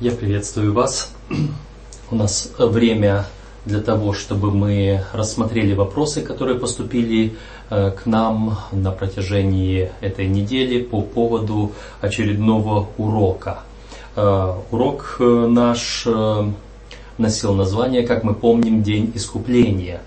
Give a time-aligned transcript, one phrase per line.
[0.00, 1.12] Я приветствую вас.
[2.10, 3.26] У нас время
[3.66, 7.36] для того, чтобы мы рассмотрели вопросы, которые поступили
[7.68, 13.58] э, к нам на протяжении этой недели по поводу очередного урока.
[14.16, 16.08] Э, урок э, наш
[17.18, 20.00] носил название, как мы помним, День искупления.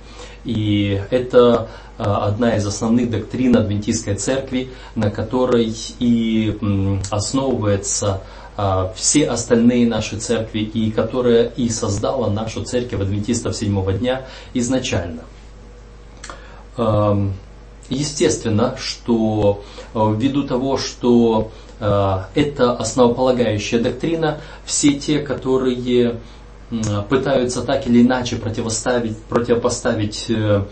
[0.44, 6.58] И это одна из основных доктрин Адвентистской церкви, на которой и
[7.12, 8.24] основывается
[8.96, 15.24] все остальные наши церкви, и которая и создала нашу церковь адвентистов седьмого дня изначально.
[17.90, 19.64] Естественно, что
[19.94, 26.20] а, ввиду того, что а, это основополагающая доктрина, все те, которые
[27.08, 30.64] пытаются так или иначе противопоставить Э,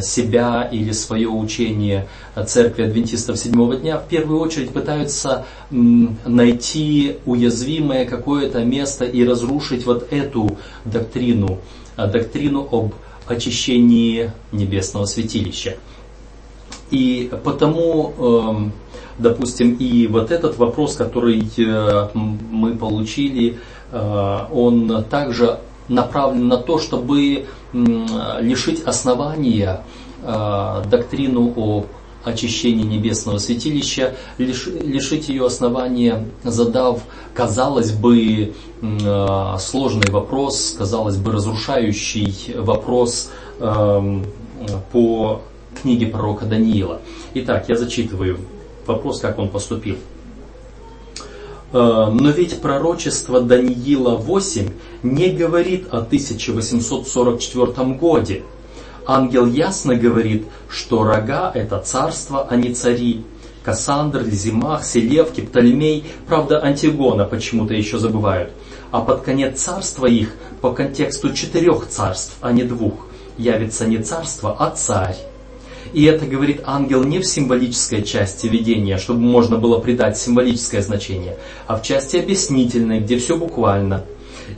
[0.00, 2.06] себя или свое учение
[2.46, 10.12] церкви адвентистов седьмого дня, в первую очередь пытаются найти уязвимое какое-то место и разрушить вот
[10.12, 11.58] эту доктрину,
[11.96, 12.94] э, доктрину об
[13.26, 15.76] очищении небесного святилища.
[16.90, 18.72] И потому, эм,
[19.18, 23.58] допустим, и вот этот вопрос, который э, мы получили,
[23.92, 29.82] он также направлен на то, чтобы лишить основания
[30.22, 31.86] э, доктрину о
[32.24, 37.02] очищении небесного святилища, лишить ее основания, задав,
[37.34, 43.30] казалось бы, э, сложный вопрос, казалось бы, разрушающий вопрос
[43.60, 44.24] эм,
[44.92, 45.42] по
[45.82, 47.00] книге пророка Даниила.
[47.34, 48.38] Итак, я зачитываю
[48.86, 49.96] вопрос, как он поступил.
[51.74, 54.70] Э, но ведь пророчество Даниила 8
[55.02, 58.44] не говорит о 1844 годе.
[59.06, 63.24] Ангел ясно говорит, что рога– это царство, а не цари.
[63.64, 68.52] Кассандр, Лизимах, Селевки, Птолемей, правда Антигона почему-то еще забывают.
[68.92, 74.54] А под конец царства их, по контексту четырех царств, а не двух, явится не царство,
[74.56, 75.16] а царь.
[75.94, 81.36] И это говорит ангел не в символической части видения, чтобы можно было придать символическое значение,
[81.68, 84.04] а в части объяснительной, где все буквально.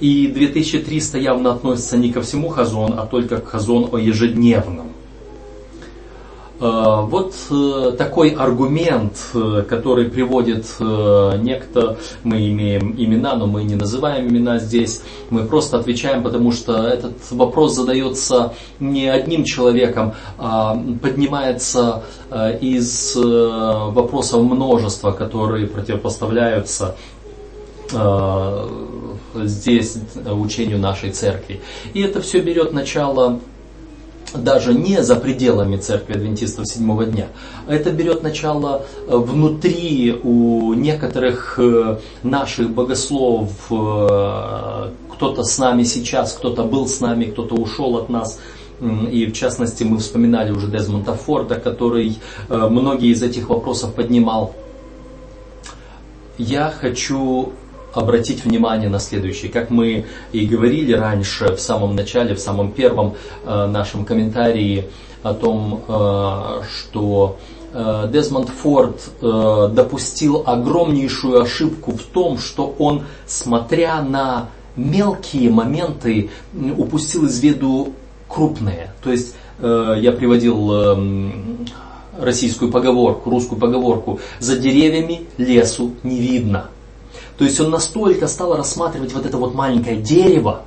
[0.00, 4.85] И 2300 явно относится не ко всему хазон, а только к хазон о ежедневном.
[6.58, 13.74] Э, вот э, такой аргумент, э, который приводит некто, мы имеем имена, но мы не
[13.74, 20.80] называем имена здесь, мы просто отвечаем, потому что этот вопрос задается не одним человеком, а
[21.02, 22.04] поднимается
[22.60, 26.96] из вопросов множества, которые противопоставляются
[29.34, 31.60] здесь учению нашей церкви.
[31.94, 33.40] И это все берет начало
[34.34, 37.28] даже не за пределами церкви адвентистов седьмого дня.
[37.68, 46.32] Это берет начало э, внутри у некоторых э, наших богословов, э, кто-то с нами сейчас,
[46.32, 48.38] кто-то был с нами, кто-то ушел от нас.
[49.10, 52.18] И в частности мы вспоминали уже Дезмонта Форда, который
[52.50, 54.54] многие из этих вопросов поднимал.
[56.36, 57.54] Я хочу
[57.96, 59.50] обратить внимание на следующее.
[59.50, 63.14] Как мы и говорили раньше, в самом начале, в самом первом
[63.44, 64.84] э, нашем комментарии
[65.22, 67.38] о том, э, что
[67.72, 76.30] э, Дезмонд Форд допустил огромнейшую ошибку в том, что он, смотря на мелкие моменты,
[76.76, 77.94] упустил из виду
[78.28, 78.92] крупные.
[79.02, 81.32] То есть я приводил э,
[82.20, 86.68] российскую поговорку, русскую поговорку, за деревьями лесу не видно.
[87.38, 90.62] То есть он настолько стал рассматривать вот это вот маленькое дерево,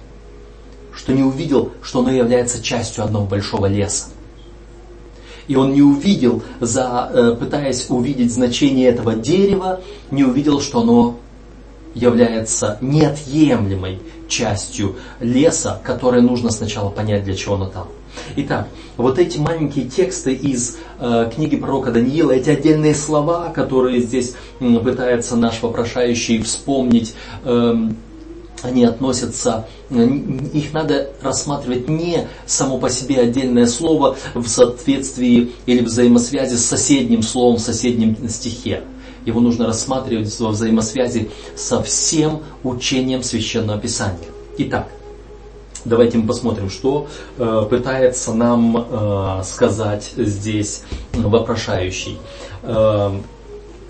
[0.94, 4.09] что не увидел, что оно является частью одного большого леса.
[5.47, 9.81] И он не увидел, за, э, пытаясь увидеть значение этого дерева,
[10.12, 11.18] не увидел, что оно
[11.96, 17.88] является неотъемлемой частью леса, которое нужно сначала понять, для чего оно там.
[18.35, 24.35] Итак, вот эти маленькие тексты из э, книги пророка Даниила, эти отдельные слова, которые здесь
[24.59, 27.75] э, пытается наш вопрошающий вспомнить, э,
[28.61, 30.06] они относятся, э,
[30.53, 37.23] их надо рассматривать не само по себе отдельное слово в соответствии или взаимосвязи с соседним
[37.23, 38.83] словом в соседнем стихе.
[39.25, 44.27] Его нужно рассматривать во взаимосвязи со всем учением Священного Писания.
[44.57, 44.89] Итак,
[45.85, 50.83] Давайте мы посмотрим, что э, пытается нам э, сказать здесь
[51.13, 52.17] вопрошающий.
[52.63, 53.11] Э,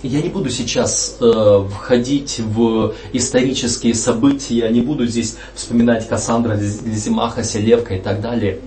[0.03, 7.43] я не буду сейчас э, входить в исторические события, не буду здесь вспоминать Кассандра, Лизимаха,
[7.43, 8.59] Селевка и так далее.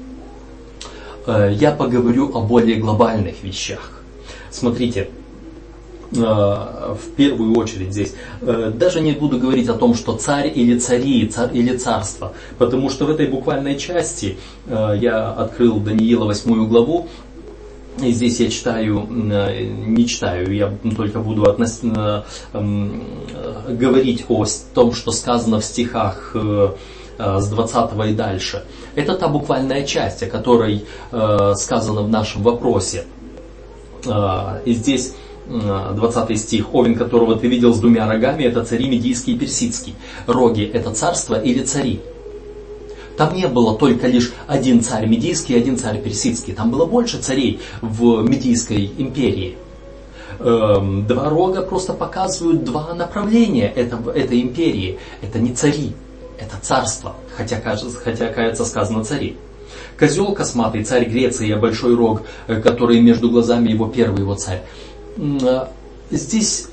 [1.27, 4.03] Э, я поговорю о более глобальных вещах.
[4.51, 5.09] Смотрите,
[6.13, 8.15] в первую очередь здесь.
[8.41, 13.07] Даже не буду говорить о том, что царь или цари, царь или царство, потому что
[13.07, 14.37] в этой буквальной части
[14.69, 17.09] я открыл Даниила 8 главу,
[18.03, 21.81] и здесь я читаю, не читаю, я только буду относ...
[23.69, 24.45] говорить о
[24.75, 26.35] том, что сказано в стихах
[27.19, 28.65] с 20 и дальше.
[28.95, 33.05] Это та буквальная часть, о которой сказано в нашем вопросе.
[34.65, 35.15] И здесь
[35.49, 39.95] 20 стих, овен которого ты видел с двумя рогами, это цари медийский и персидский.
[40.27, 42.01] Роги это царство или цари.
[43.17, 46.55] Там не было только лишь один царь медийский и один царь персидский.
[46.55, 49.57] Там было больше царей в медийской империи.
[50.39, 54.99] Эм, два рога просто показывают два направления этого, этой империи.
[55.21, 55.93] Это не цари,
[56.39, 59.37] это царство, хотя, кажется, хотя кажется сказано цари.
[59.99, 64.63] Козел косматый, царь Греции, а большой рог, э, который между глазами его первый его царь.
[65.17, 65.67] Э,
[66.11, 66.69] здесь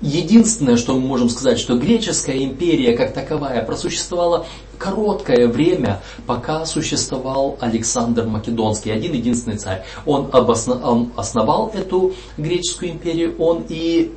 [0.00, 4.46] единственное, что мы можем сказать, что греческая империя как таковая просуществовала
[4.78, 9.84] короткое время, пока существовал Александр Македонский, один единственный царь.
[10.06, 14.12] Он, обосно, он основал эту греческую империю, он и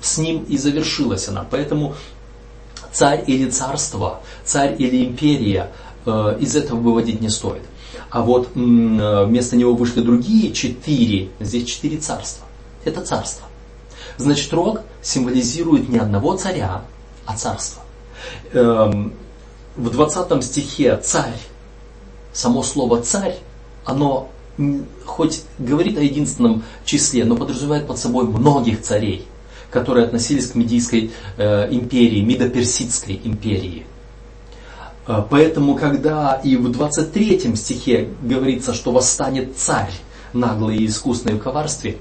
[0.00, 1.46] с ним и завершилась она.
[1.50, 1.94] Поэтому
[2.92, 5.70] царь или царство, царь или империя,
[6.04, 7.62] э, из этого выводить не стоит.
[8.10, 12.43] А вот э, вместо него вышли другие четыре, здесь четыре царства.
[12.84, 13.46] Это царство.
[14.16, 16.82] Значит, рог символизирует не одного царя,
[17.26, 17.82] а царство.
[18.52, 19.14] Эм,
[19.76, 21.38] в 20 стихе царь,
[22.32, 23.38] само слово царь,
[23.84, 24.28] оно
[25.04, 29.26] хоть говорит о единственном числе, но подразумевает под собой многих царей,
[29.70, 33.84] которые относились к Медийской э, империи, Медоперсидской империи.
[35.08, 39.92] Э, поэтому, когда и в 23 стихе говорится, что восстанет царь,
[40.32, 41.98] наглый и искусный в коварстве,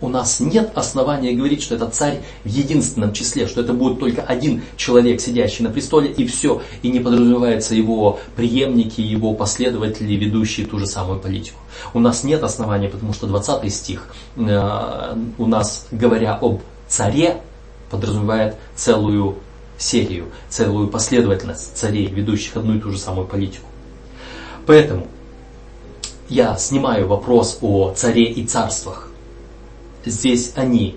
[0.00, 4.22] у нас нет основания говорить, что это царь в единственном числе, что это будет только
[4.22, 10.66] один человек, сидящий на престоле, и все, и не подразумевается его преемники, его последователи, ведущие
[10.66, 11.58] ту же самую политику.
[11.92, 17.42] У нас нет основания, потому что 20 стих э, у нас, говоря об царе,
[17.90, 19.36] подразумевает целую
[19.76, 23.66] серию, целую последовательность царей, ведущих одну и ту же самую политику.
[24.66, 25.06] Поэтому
[26.28, 29.09] я снимаю вопрос о царе и царствах
[30.04, 30.96] здесь они.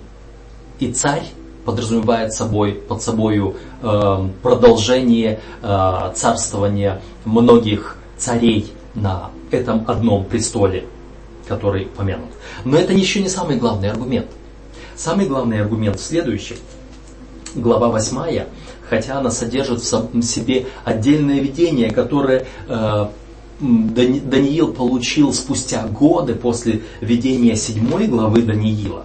[0.80, 1.24] И царь
[1.64, 10.84] подразумевает собой, под собой э, продолжение э, царствования многих царей на этом одном престоле,
[11.48, 12.30] который помянут.
[12.64, 14.26] Но это еще не самый главный аргумент.
[14.96, 16.56] Самый главный аргумент в следующем.
[17.54, 18.44] Глава 8,
[18.88, 23.06] хотя она содержит в себе отдельное видение, которое э,
[23.60, 29.04] Даниил получил спустя годы после введения седьмой главы Даниила.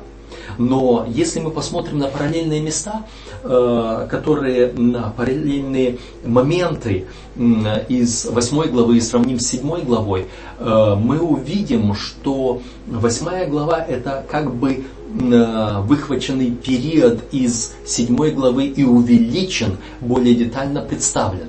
[0.57, 3.05] Но если мы посмотрим на параллельные места,
[3.43, 7.05] э, которые на параллельные моменты
[7.37, 10.27] из восьмой главы и сравним с седьмой главой,
[10.59, 14.83] э, мы увидим, что восьмая глава это как бы
[15.21, 21.47] э, выхваченный период из седьмой главы и увеличен, более детально представлен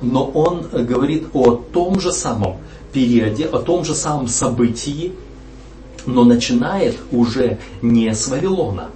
[0.00, 2.56] но он говорит о том же самом
[2.92, 5.12] периоде, о том же самом событии,
[6.06, 8.88] но начинает уже не с Вавилона,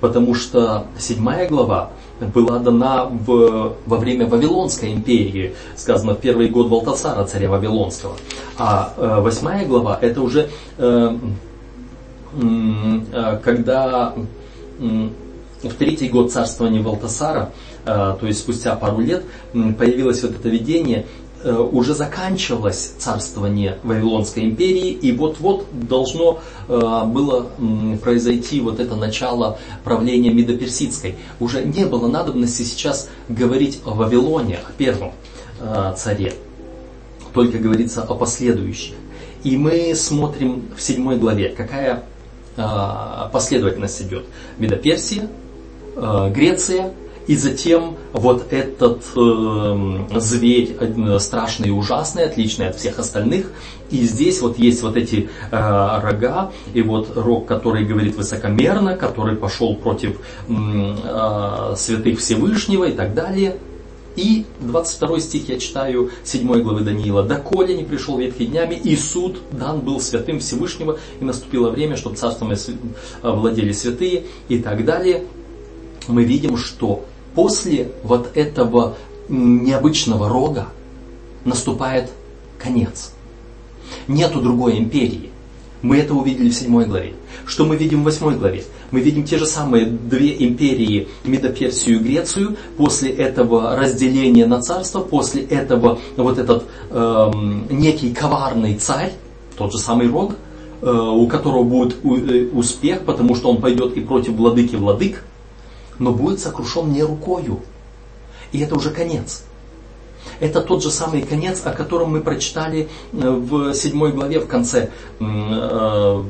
[0.00, 1.90] потому что седьмая глава
[2.34, 8.14] была дана в, во время Вавилонской империи, сказано в первый год Валтасара, царя Вавилонского.
[8.58, 11.16] А э, восьмая глава это уже э,
[12.34, 14.14] э, когда
[14.78, 15.08] э,
[15.62, 21.06] в третий год царствования Валтасара Э, то есть спустя пару лет появилось вот это видение,
[21.42, 27.46] э, уже заканчивалось царствование Вавилонской империи, и вот-вот должно э, было
[28.02, 31.16] произойти вот это начало правления Медоперсидской.
[31.38, 35.12] Уже не было надобности сейчас говорить о Вавилоне, о первом
[35.96, 36.32] царе,
[37.34, 38.94] только говорится о последующих.
[39.44, 42.02] И мы смотрим в седьмой главе, какая
[43.32, 44.24] последовательность идет.
[44.58, 45.28] Медоперсия,
[45.96, 46.92] Греция,
[47.26, 53.52] и затем вот этот э, зверь э, страшный и ужасный, отличный от всех остальных.
[53.90, 55.56] И здесь вот есть вот эти э,
[56.02, 63.14] рога, и вот рог, который говорит высокомерно, который пошел против э, святых Всевышнего и так
[63.14, 63.56] далее.
[64.16, 67.22] И 22 стих я читаю 7 главы Даниила.
[67.22, 72.16] «Доколе не пришел ветхий днями, и суд дан был святым Всевышнего, и наступило время, чтобы
[72.16, 72.52] царством
[73.22, 75.24] владели святые» и так далее.
[76.08, 78.96] Мы видим, что после вот этого
[79.28, 80.68] необычного рога
[81.44, 82.10] наступает
[82.58, 83.12] конец.
[84.08, 85.30] Нету другой империи.
[85.82, 87.14] Мы это увидели в седьмой главе.
[87.46, 88.64] Что мы видим в восьмой главе?
[88.90, 95.00] Мы видим те же самые две империи, Медоперсию и Грецию, после этого разделения на царство,
[95.00, 99.12] после этого вот этот эм, некий коварный царь,
[99.56, 100.34] тот же самый Рог,
[100.82, 105.24] э, у которого будет э, успех, потому что он пойдет и против владыки владык,
[106.00, 107.60] но будет сокрушен не рукою.
[108.50, 109.44] И это уже конец.
[110.40, 114.90] Это тот же самый конец, о котором мы прочитали э, в седьмой главе в конце
[115.20, 116.24] э,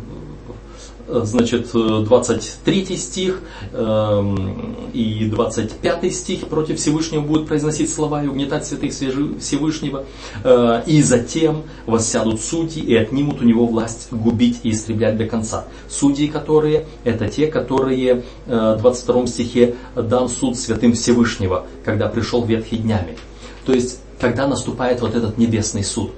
[1.24, 3.40] значит, 23 стих
[3.72, 10.04] эм, и 25 стих против Всевышнего будут произносить слова и угнетать святых Всевышнего.
[10.44, 15.64] Э, и затем воссядут судьи и отнимут у него власть губить и истреблять до конца.
[15.88, 22.76] Судьи, которые, это те, которые в 22 стихе дан суд святым Всевышнего, когда пришел ветхий
[22.76, 23.16] днями.
[23.64, 26.10] То есть, когда наступает вот этот небесный суд,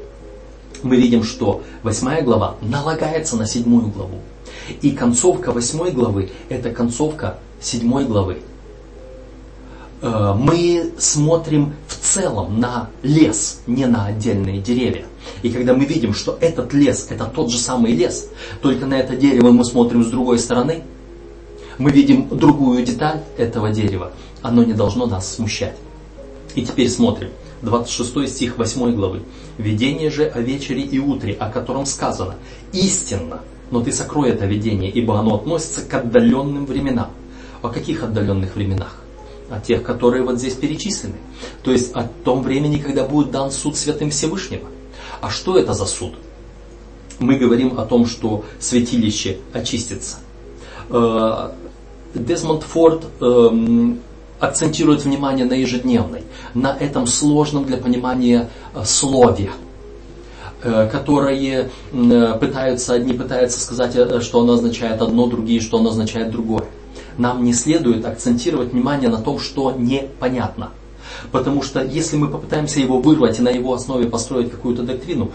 [0.82, 4.18] мы видим, что восьмая глава налагается на седьмую главу.
[4.80, 8.38] И концовка восьмой главы– это концовка седьмой главы.
[10.00, 15.06] Э, мы смотрим в целом на лес, не на отдельные деревья.
[15.42, 18.28] И когда мы видим, что этот лес– это тот же самый лес,
[18.60, 20.82] только на это дерево мы смотрим с другой стороны,
[21.78, 24.12] мы видим другую деталь этого дерева,
[24.42, 25.76] оно не должно нас смущать.
[26.54, 27.30] И теперь смотрим.
[27.62, 29.22] 26 стих 8 главы.
[29.56, 32.34] «Видение же о вечере и утре, о котором сказано,
[32.72, 33.40] истинно,
[33.72, 37.10] но ты сокрой это видение, ибо оно относится к отдаленным временам».
[37.62, 38.96] О каких отдаленных временах?
[39.48, 41.16] О тех, которые вот здесь перечислены.
[41.62, 44.68] То есть о том времени, когда будет дан суд Святым Всевышнего.
[45.20, 46.14] А что это за суд?
[47.18, 50.18] Мы говорим о том, что святилище очистится.
[50.90, 51.50] Э,
[52.14, 54.00] Дезмонд Форд эм,
[54.40, 56.24] акцентирует внимание на ежедневной,
[56.54, 59.52] на этом сложном для понимания э, слове,
[60.62, 66.64] которые э, пытаются, одни пытаются сказать, что оно означает одно, другие, что оно означает другое.
[67.18, 70.70] Нам не следует акцентировать внимание на том, что непонятно.
[71.30, 75.30] Потому что если мы попытаемся его вырвать и на его основе построить какую-то доктрину,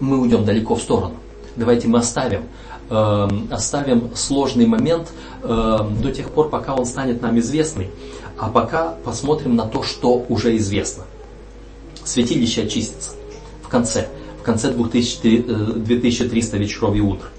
[0.00, 1.14] мы уйдем далеко в сторону.
[1.56, 2.42] Давайте мы оставим,
[2.90, 7.90] э, оставим сложный момент э, до тех пор, пока он станет нам известный.
[8.38, 11.04] А пока посмотрим на то, что уже известно.
[12.04, 13.10] Святилище очистится
[13.62, 14.08] в конце,
[14.42, 15.44] в конце 2000,
[15.76, 17.30] 2300 вечеров и утр.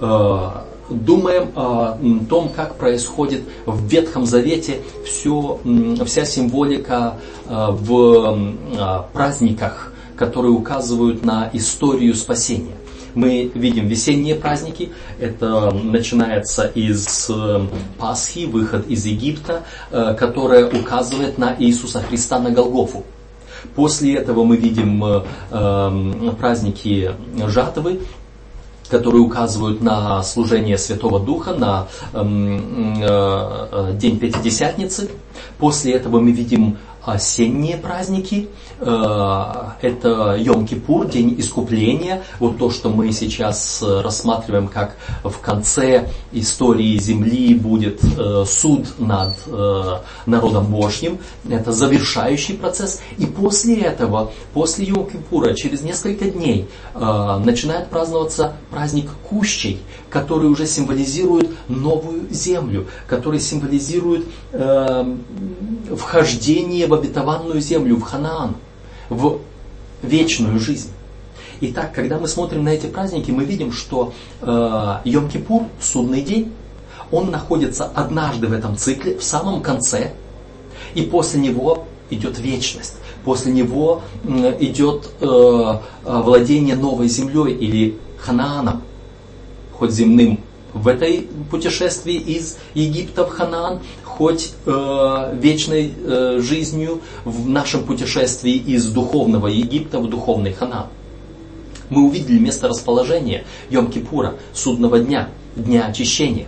[0.00, 0.50] Э,
[0.90, 5.58] думаем о том, как происходит в Ветхом Завете все,
[6.04, 7.14] вся символика
[7.48, 8.54] э, в
[9.14, 12.76] праздниках, которые указывают на историю спасения
[13.14, 14.90] мы видим весенние праздники.
[15.20, 17.60] Это начинается из э,
[17.96, 19.62] Пасхи, выход из Египта,
[20.18, 23.04] которая указывает на Иисуса Христа на Голгофу.
[23.74, 27.12] После этого мы видим э, праздники
[27.46, 28.00] жатвы,
[28.88, 35.10] которые указывают на служение Святого Духа, на День Пятидесятницы.
[35.58, 43.12] После этого мы видим осенние праздники, э, это Йом-Кипур, День Искупления, вот то, что мы
[43.12, 49.34] сейчас э, рассматриваем, как в конце истории Земли будет э, суд над
[50.26, 58.54] народом Божьим, это завершающий процесс, и после этого, после Йом-Кипура, через несколько дней начинает праздноваться
[58.70, 64.26] праздник Кущей, который уже символизирует новую землю, который символизирует
[65.96, 68.56] вхождение в обетованную землю, в Ханаан,
[69.08, 69.38] в
[70.02, 70.90] вечную жизнь.
[71.60, 76.52] Итак, когда мы смотрим на эти праздники, мы видим, что э, Йом-Кипур, судный день,
[77.10, 80.12] он находится однажды в этом цикле, в самом конце,
[80.94, 82.94] и после него идет вечность.
[83.24, 88.82] После него э, идет э, владение новой землей или Ханааном,
[89.72, 90.40] хоть земным
[90.74, 93.80] в этой путешествии из Египта в Ханаан,
[94.16, 100.86] хоть э, вечной э, жизнью в нашем путешествии из духовного Египта в духовный Ханаан.
[101.90, 106.46] Мы увидели место расположения Йом-Кипура, судного дня, дня очищения.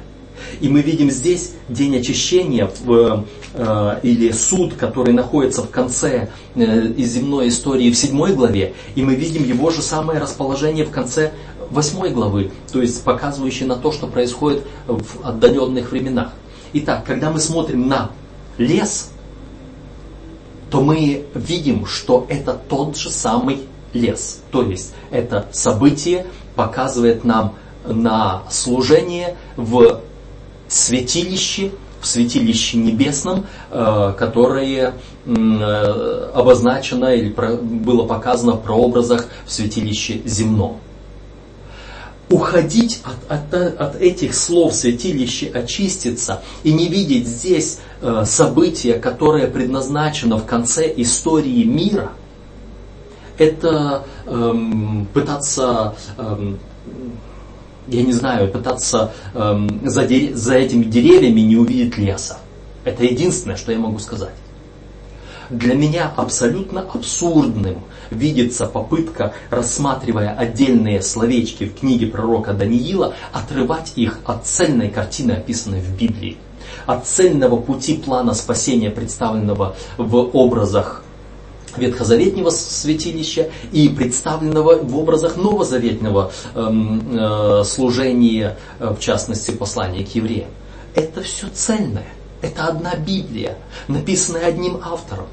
[0.61, 6.93] И мы видим здесь день очищения в, э, или суд, который находится в конце э,
[6.99, 8.75] земной истории в седьмой главе.
[8.95, 11.33] И мы видим его же самое расположение в конце
[11.71, 16.33] восьмой главы, то есть показывающий на то, что происходит в отдаленных временах.
[16.73, 18.11] Итак, когда мы смотрим на
[18.59, 19.11] лес,
[20.71, 24.41] то мы видим, что это тот же самый лес.
[24.51, 27.55] То есть это событие показывает нам
[27.87, 30.01] на служение в
[30.69, 31.71] святилище,
[32.01, 34.95] в святилище небесном, э, которое
[35.25, 40.79] э, обозначено или было показано в прообразах в святилище земном.
[42.29, 49.47] Уходить от, от, от этих слов святилище очиститься и не видеть здесь э, события, которое
[49.47, 52.13] предназначено в конце истории мира,
[53.39, 56.59] это эм, пытаться, эм,
[57.87, 62.39] я не знаю, пытаться эм, за, за этими деревьями не увидеть леса.
[62.85, 64.35] Это единственное, что я могу сказать.
[65.51, 67.79] Для меня абсолютно абсурдным
[68.11, 75.81] видится попытка, рассматривая отдельные словечки в книге пророка Даниила, отрывать их от цельной картины, описанной
[75.81, 76.37] в Библии,
[76.87, 81.05] от цельного пути плана спасения, представленного в образах
[81.77, 90.15] ветхозаветнего святилища и представленного в образах новозаветного эм, э, служения, э, в частности послания к
[90.15, 90.49] евреям.
[90.95, 92.07] Это все цельное.
[92.43, 93.57] Это одна Библия,
[93.89, 95.27] написанная одним автором.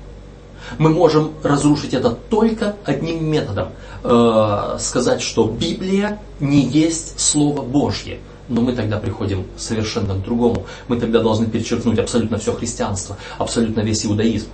[0.78, 3.70] Мы можем разрушить это только одним методом.
[4.04, 8.20] Э, сказать, что Библия не есть Слово Божье.
[8.50, 10.66] Но мы тогда приходим совершенно к другому.
[10.88, 14.48] Мы тогда должны перечеркнуть абсолютно все христианство, абсолютно весь иудаизм.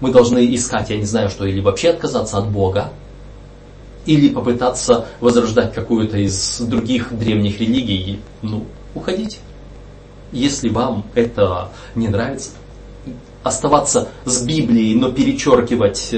[0.00, 2.90] Мы должны искать, я не знаю что, или вообще отказаться от Бога,
[4.04, 8.20] или попытаться возрождать какую-то из других древних религий.
[8.42, 8.64] Ну,
[8.94, 9.38] уходите.
[10.34, 12.50] Если вам это не нравится,
[13.44, 16.08] оставаться с Библией, но перечеркивать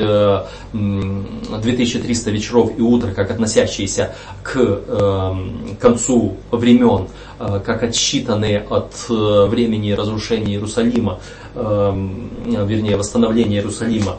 [0.72, 7.08] 2300 вечеров и утро, как относящиеся к эм, концу времен,
[7.40, 11.20] э, как отсчитанные от э, времени разрушения Иерусалима,
[11.54, 14.18] вернее восстановления Иерусалима,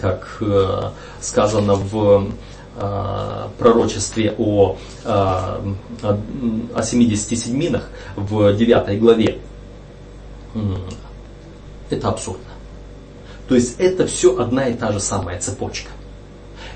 [0.00, 2.28] как э, сказано в
[3.58, 9.38] пророчестве о, о 70 седьминах в 9 главе
[11.90, 12.44] это абсурдно.
[13.48, 15.90] То есть это все одна и та же самая цепочка.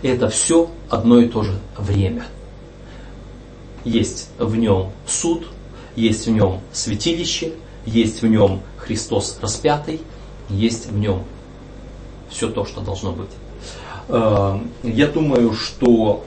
[0.02, 2.26] Это все одно и то же время.
[3.84, 5.46] Есть в нем суд,
[5.96, 7.54] есть в нем святилище,
[7.86, 10.00] есть в нем Христос распятый,
[10.48, 11.24] есть в нем
[12.30, 13.30] все то, что должно быть.
[14.10, 16.24] Э, я думаю, что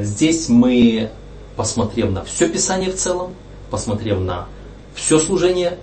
[0.00, 1.10] здесь мы,
[1.56, 3.32] посмотрев на все Писание в целом,
[3.70, 4.46] посмотрев на
[4.94, 5.78] все служение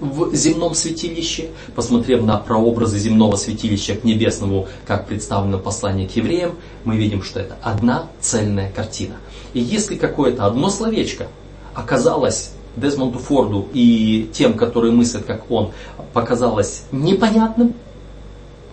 [0.00, 6.56] в земном святилище, посмотрев на прообразы земного святилища к небесному, как представлено послание к евреям,
[6.84, 9.16] мы видим, что это одна цельная картина.
[9.52, 11.28] И если какое-то одно словечко
[11.74, 15.72] оказалось Дезмонду Форду и тем, которые мыслят как он,
[16.12, 17.74] показалось непонятным,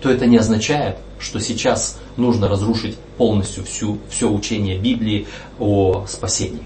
[0.01, 5.27] то это не означает, что сейчас нужно разрушить полностью всю, все учение Библии
[5.60, 6.63] о спасении.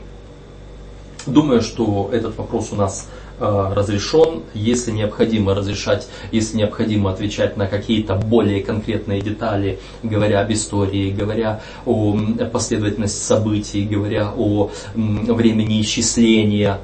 [1.28, 7.68] Думаю, что этот вопрос у нас Э, разрешен, если необходимо разрешать, если необходимо отвечать на
[7.68, 12.18] какие-то более конкретные детали, говоря об истории, говоря о
[12.54, 16.80] последовательности событий, говоря о времени исчисления.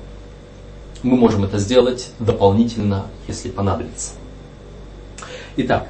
[1.04, 4.12] Мы можем это сделать дополнительно, если понадобится.
[5.56, 5.88] Итак,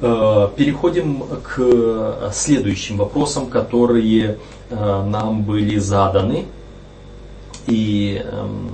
[0.00, 6.44] переходим к следующим вопросам, которые э, нам были заданы.
[7.66, 8.70] И эм,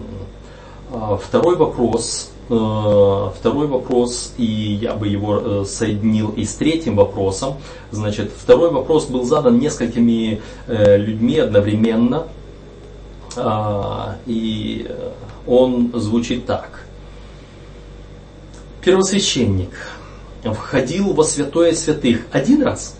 [0.95, 6.97] а, второй вопрос, э, второй вопрос, и я бы его э, соединил и с третьим
[6.97, 7.55] вопросом.
[7.91, 12.27] Значит, второй вопрос был задан несколькими э, людьми одновременно,
[13.37, 14.87] а, и
[15.47, 16.85] он звучит так.
[18.83, 19.71] Первосвященник
[20.45, 22.97] входил во святое святых один раз,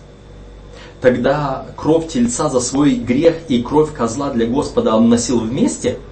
[1.01, 5.97] тогда кровь тельца за свой грех и кровь козла для Господа он носил вместе–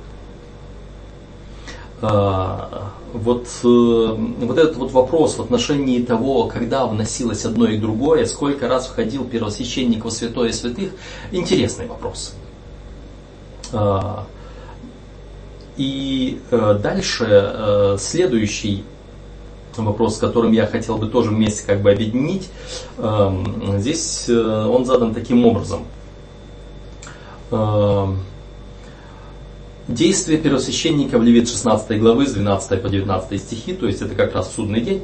[2.02, 8.26] а, вот, э, вот этот вот вопрос в отношении того, когда вносилось одно и другое,
[8.26, 10.92] сколько раз входил первосвященник во святое святых,
[11.32, 12.34] интересный вопрос.
[13.72, 14.26] А,
[15.78, 18.84] и э, дальше э, следующий
[19.78, 22.50] вопрос, с которым я хотел бы тоже вместе как бы объединить,
[23.78, 25.86] здесь он задан таким образом.
[29.88, 34.34] Действие первосвященника в Левит 16 главы с 12 по 19 стихи, то есть это как
[34.34, 35.02] раз судный день,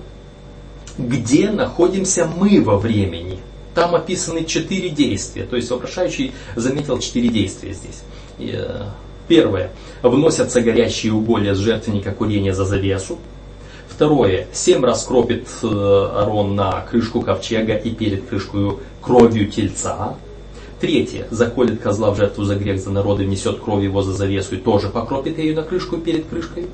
[0.97, 3.39] где находимся мы во времени.
[3.75, 8.01] Там описаны четыре действия, то есть вопрошающий заметил четыре действия здесь.
[8.39, 8.85] Э,
[9.27, 9.71] первое.
[10.01, 13.19] Вносятся горящие уголья с жертвенника курения за завесу.
[13.97, 14.45] Второе.
[14.53, 20.15] Семь раз кропит э, Арон на крышку ковчега и перед крышкой кровью тельца.
[20.79, 21.27] Третье.
[21.31, 24.89] Заколет козла в жертву за грех за народы, внесет кровь его за завесу и тоже
[24.89, 26.67] покропит ее на крышку перед крышкой.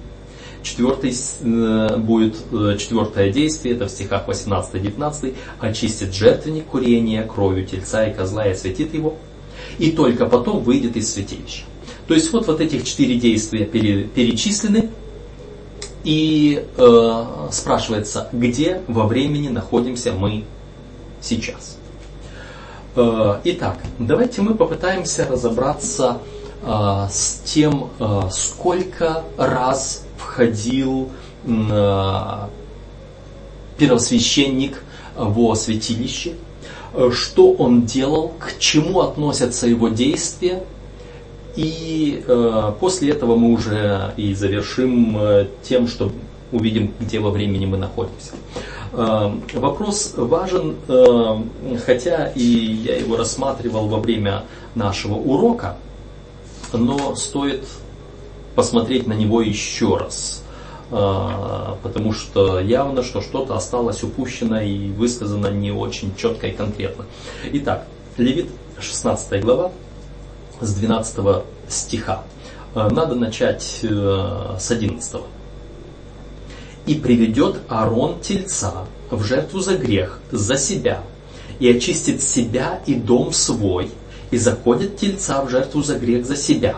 [0.63, 8.05] Четвертый э, будет э, четвертое действие, это в стихах 18-19, очистит жертвенник курения кровью тельца
[8.05, 9.15] и козла и осветит его,
[9.79, 11.63] и только потом выйдет из святилища.
[12.05, 14.82] То есть вот, вот этих четыре действия пере, перечислены,
[16.03, 20.43] и э, спрашивается, где во времени находимся мы
[21.21, 21.77] сейчас.
[22.95, 26.19] Э, итак, давайте мы попытаемся разобраться
[26.61, 31.09] э, с тем, э, сколько раз входил
[31.45, 32.47] э,
[33.77, 34.83] первосвященник
[35.15, 36.33] во святилище,
[36.93, 40.63] э, что он делал, к чему относятся его действия,
[41.55, 46.11] и э, после этого мы уже и завершим э, тем, что
[46.51, 48.31] увидим, где во времени мы находимся.
[48.93, 54.43] Э, вопрос важен, э, хотя и я его рассматривал во время
[54.75, 55.77] нашего урока,
[56.71, 57.65] но стоит
[58.55, 60.43] посмотреть на него еще раз
[60.91, 67.05] э, потому что явно, что что-то осталось упущено и высказано не очень четко и конкретно.
[67.51, 67.87] Итак,
[68.17, 69.71] Левит, 16 глава,
[70.65, 72.23] с 12 стиха.
[72.75, 75.21] Э, надо начать э, с 11.
[76.85, 81.01] «И приведет Аарон тельца в жертву за грех, за себя,
[81.59, 83.91] и очистит себя и дом свой,
[84.31, 86.77] и заходит тельца в жертву за грех за себя,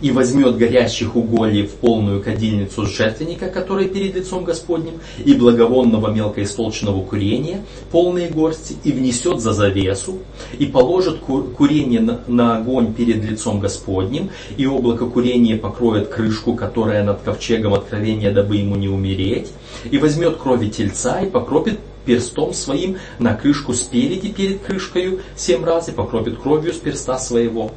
[0.00, 7.04] и возьмет горящих угольев в полную кадильницу жертвенника, который перед лицом Господним, и благовонного мелкоистолчного
[7.04, 10.18] курения, полные горсти, и внесет за завесу,
[10.58, 17.22] и положит курение на огонь перед лицом Господним, и облако курения покроет крышку, которая над
[17.22, 19.52] ковчегом откровения, дабы ему не умереть,
[19.90, 25.88] и возьмет крови тельца и покропит перстом своим на крышку спереди перед крышкою семь раз
[25.88, 27.72] и покропит кровью с перста своего.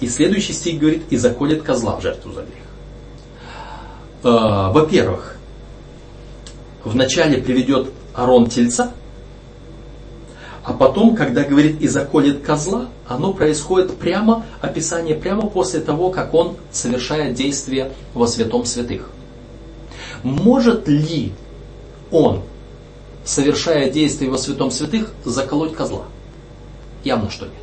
[0.00, 2.64] И следующий стих говорит, и заколет козла в жертву за грех.
[4.24, 5.36] Э, во-первых,
[6.84, 8.92] вначале приведет Арон тельца,
[10.64, 16.32] а потом, когда говорит и заколет козла, оно происходит прямо, описание прямо после того, как
[16.32, 19.10] он совершает действие во святом святых.
[20.22, 21.32] Может ли
[22.10, 22.40] он,
[23.26, 26.04] совершая действие во святом святых, заколоть козла?
[27.04, 27.54] Явно, что нет.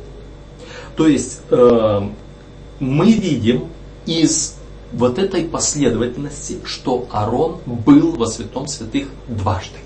[0.94, 2.08] То есть э,
[2.82, 3.68] мы видим
[4.06, 4.56] из
[4.92, 9.78] вот этой последовательности, что Арон был во святом святых дважды.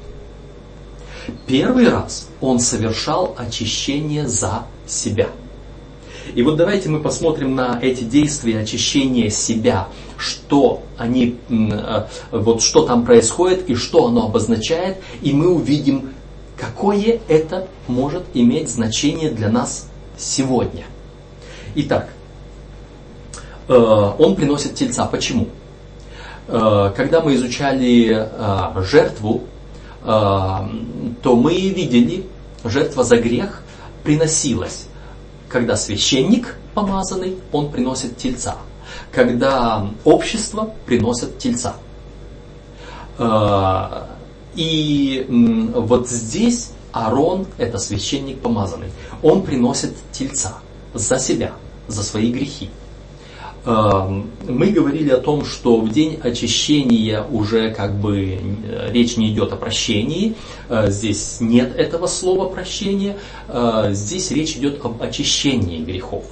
[1.46, 5.28] Первый раз он совершал очищение за себя.
[6.34, 12.86] И вот давайте мы посмотрим на эти действия очищения себя, что они, э, вот что
[12.86, 16.14] там происходит и что оно обозначает, и мы увидим,
[16.56, 20.84] какое это может иметь значение для нас сегодня.
[21.74, 22.08] Итак,
[23.68, 25.06] он приносит тельца.
[25.06, 25.48] Почему?
[26.48, 29.42] Э, когда мы изучали э, жертву,
[30.04, 30.70] то
[31.24, 32.26] мы видели,
[32.62, 33.62] жертва за грех
[34.04, 34.86] приносилась,
[35.48, 38.54] когда священник помазанный, он приносит тельца.
[39.10, 41.74] Когда общество приносит тельца.
[44.54, 45.26] И
[45.74, 48.90] вот здесь Аарон, это священник помазанный,
[49.22, 50.54] он приносит тельца
[50.94, 51.52] за себя,
[51.88, 52.70] за свои грехи.
[53.66, 59.32] Эм, мы говорили о том, что в день очищения уже как бы э, речь не
[59.32, 60.36] идет о прощении.
[60.68, 63.16] Э, здесь нет этого слова прощения.
[63.48, 66.26] Э, здесь речь идет об очищении грехов.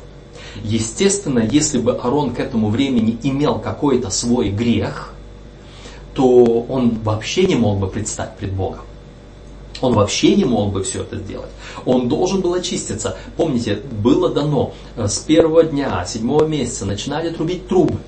[0.62, 5.12] Естественно, если бы Арон к этому времени имел какой-то свой грех,
[6.14, 8.83] то он вообще не мог бы предстать пред Богом.
[9.81, 11.51] Он вообще не мог бы все это сделать.
[11.85, 13.17] Он должен был очиститься.
[13.37, 17.99] Помните, было дано э, с первого дня, седьмого месяца, начинали трубить трубы.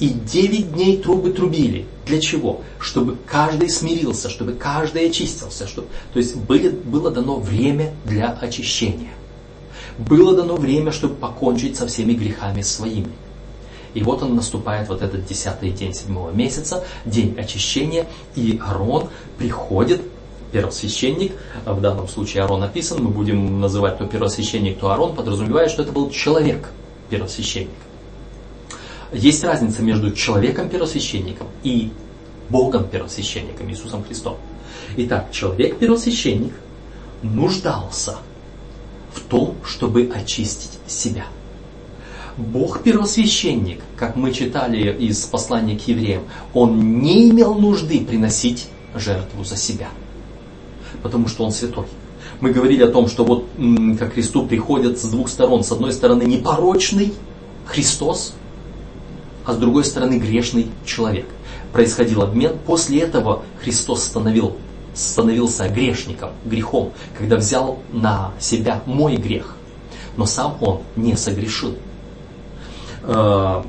[0.00, 1.86] И девять дней трубы трубили.
[2.06, 2.62] Для чего?
[2.78, 5.68] Чтобы каждый смирился, чтобы каждый очистился.
[5.68, 5.88] Чтобы...
[6.12, 9.12] То есть были, было дано время для очищения.
[9.98, 13.12] Было дано время, чтобы покончить со всеми грехами своими.
[13.92, 20.00] И вот он наступает, вот этот десятый день седьмого месяца, день очищения, и Арон приходит
[20.50, 21.32] первосвященник,
[21.64, 25.82] а в данном случае Арон написан, мы будем называть то первосвященник, то Арон, подразумевает, что
[25.82, 26.70] это был человек
[27.08, 27.70] первосвященник.
[29.12, 31.90] Есть разница между человеком-первосвященником и
[32.48, 34.36] Богом первосвященником, Иисусом Христом.
[34.96, 36.52] Итак, человек-первосвященник
[37.22, 38.18] нуждался
[39.12, 41.24] в том, чтобы очистить себя.
[42.36, 46.22] Бог первосвященник, как мы читали из послания к евреям,
[46.54, 49.88] он не имел нужды приносить жертву за себя
[51.02, 51.86] потому что Он святой.
[52.40, 53.46] Мы говорили о том, что вот
[53.98, 55.62] ко Христу приходят с двух сторон.
[55.62, 57.12] С одной стороны непорочный
[57.66, 58.34] Христос,
[59.44, 61.26] а с другой стороны грешный человек.
[61.72, 62.56] Происходил обмен.
[62.66, 64.56] После этого Христос становил,
[64.94, 69.56] становился грешником, грехом, когда взял на себя мой грех.
[70.16, 71.74] Но сам Он не согрешил.
[73.02, 73.62] э,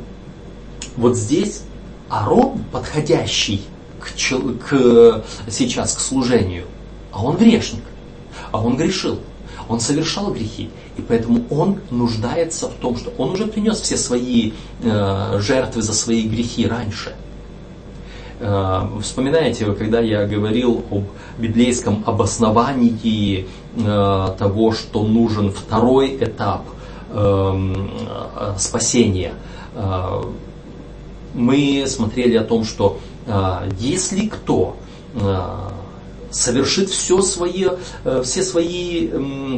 [0.97, 1.63] вот здесь
[2.09, 3.63] Арон, подходящий
[3.99, 6.65] к, к, сейчас к служению,
[7.11, 7.83] а он грешник,
[8.51, 9.19] а он грешил,
[9.69, 14.51] он совершал грехи, и поэтому он нуждается в том, что он уже принес все свои
[14.83, 17.15] э, жертвы за свои грехи раньше.
[18.39, 21.03] Э, вспоминаете, когда я говорил об
[21.37, 26.63] библейском обосновании э, того, что нужен второй этап
[27.09, 27.75] э,
[28.57, 29.33] спасения,
[29.75, 30.23] э,
[31.33, 34.75] мы смотрели о том, что э, если кто
[35.15, 35.70] э,
[36.31, 37.67] совершит все свои,
[38.03, 39.09] э, все свои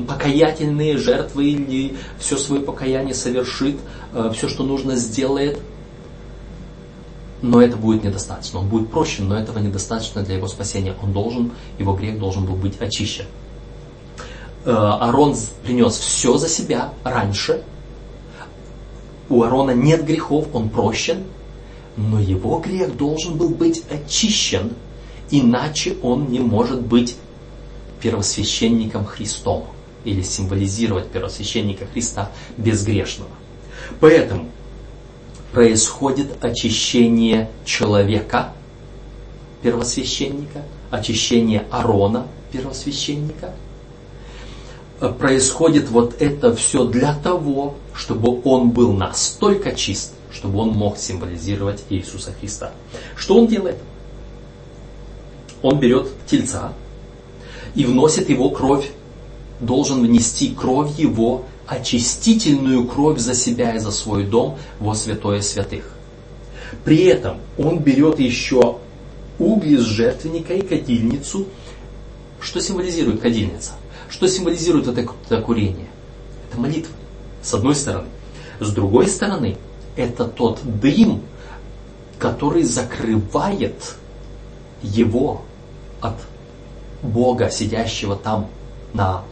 [0.07, 3.77] покаятельные жертвы или все свое покаяние совершит,
[4.13, 5.59] э, все, что нужно, сделает,
[7.41, 8.59] но это будет недостаточно.
[8.59, 10.95] Он будет прощен, но этого недостаточно для его спасения.
[11.03, 13.25] Он должен, его грех должен был быть очищен.
[14.65, 17.63] Э, Арон принес все за себя раньше.
[19.29, 21.23] У Арона нет грехов, он прощен,
[21.97, 24.73] но его грех должен был быть очищен
[25.31, 27.15] Иначе он не может быть
[28.01, 29.67] первосвященником Христом
[30.03, 33.29] или символизировать первосвященника Христа безгрешного.
[33.99, 34.49] Поэтому
[35.53, 38.53] происходит очищение человека,
[39.61, 43.53] первосвященника, очищение Арона, первосвященника.
[45.19, 51.83] Происходит вот это все для того, чтобы он был настолько чист, чтобы он мог символизировать
[51.89, 52.71] Иисуса Христа.
[53.15, 53.77] Что он делает?
[55.63, 56.73] Он берет тельца
[57.73, 58.91] и вносит его кровь,
[59.59, 65.89] должен внести кровь его, очистительную кровь за себя и за свой дом во святое святых.
[66.83, 68.77] При этом он берет еще
[69.39, 71.47] угли с жертвенника и кадильницу.
[72.41, 73.71] Что символизирует кадильница?
[74.09, 75.87] Что символизирует это, это курение?
[76.49, 76.93] Это молитва,
[77.41, 78.07] с одной стороны.
[78.59, 79.57] С другой стороны,
[79.95, 81.21] это тот дым,
[82.19, 83.95] который закрывает
[84.81, 85.43] его
[86.03, 86.15] от
[87.01, 88.49] Бога, сидящего там
[88.93, 89.23] на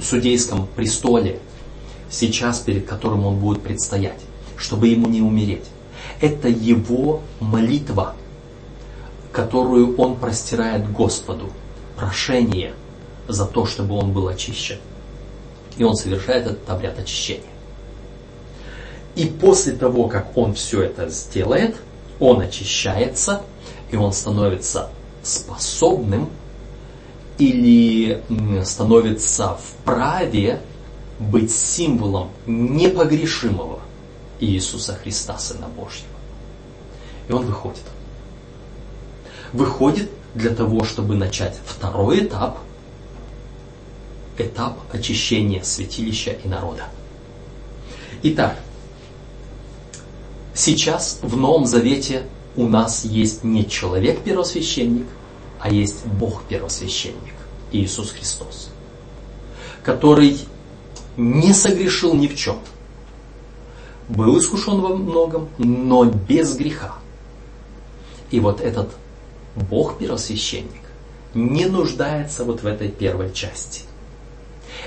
[0.00, 1.40] судейском престоле,
[2.10, 4.20] сейчас перед которым он будет предстоять,
[4.56, 5.64] чтобы ему не умереть.
[6.20, 8.14] Это его молитва,
[9.32, 11.50] которую он простирает Господу,
[11.96, 12.74] прошение
[13.28, 14.78] за то, чтобы он был очищен.
[15.76, 17.42] И он совершает этот обряд очищения.
[19.16, 21.76] И после того, как он все это сделает,
[22.20, 23.42] он очищается,
[23.90, 24.90] и он становится
[25.24, 26.30] способным
[27.38, 28.22] или
[28.64, 30.60] становится вправе
[31.18, 33.80] быть символом непогрешимого
[34.40, 36.08] Иисуса Христа, Сына Божьего.
[37.28, 37.82] И он выходит.
[39.52, 42.58] Выходит для того, чтобы начать второй этап,
[44.36, 46.84] этап очищения святилища и народа.
[48.22, 48.58] Итак,
[50.54, 52.24] сейчас в Новом Завете
[52.56, 55.06] у нас есть не человек-первосвященник,
[55.60, 57.34] а есть Бог-первосвященник,
[57.72, 58.70] Иисус Христос,
[59.82, 60.38] который
[61.16, 62.58] не согрешил ни в чем,
[64.08, 66.94] был искушен во многом, но без греха.
[68.30, 68.90] И вот этот
[69.56, 70.82] Бог-первосвященник
[71.34, 73.82] не нуждается вот в этой первой части.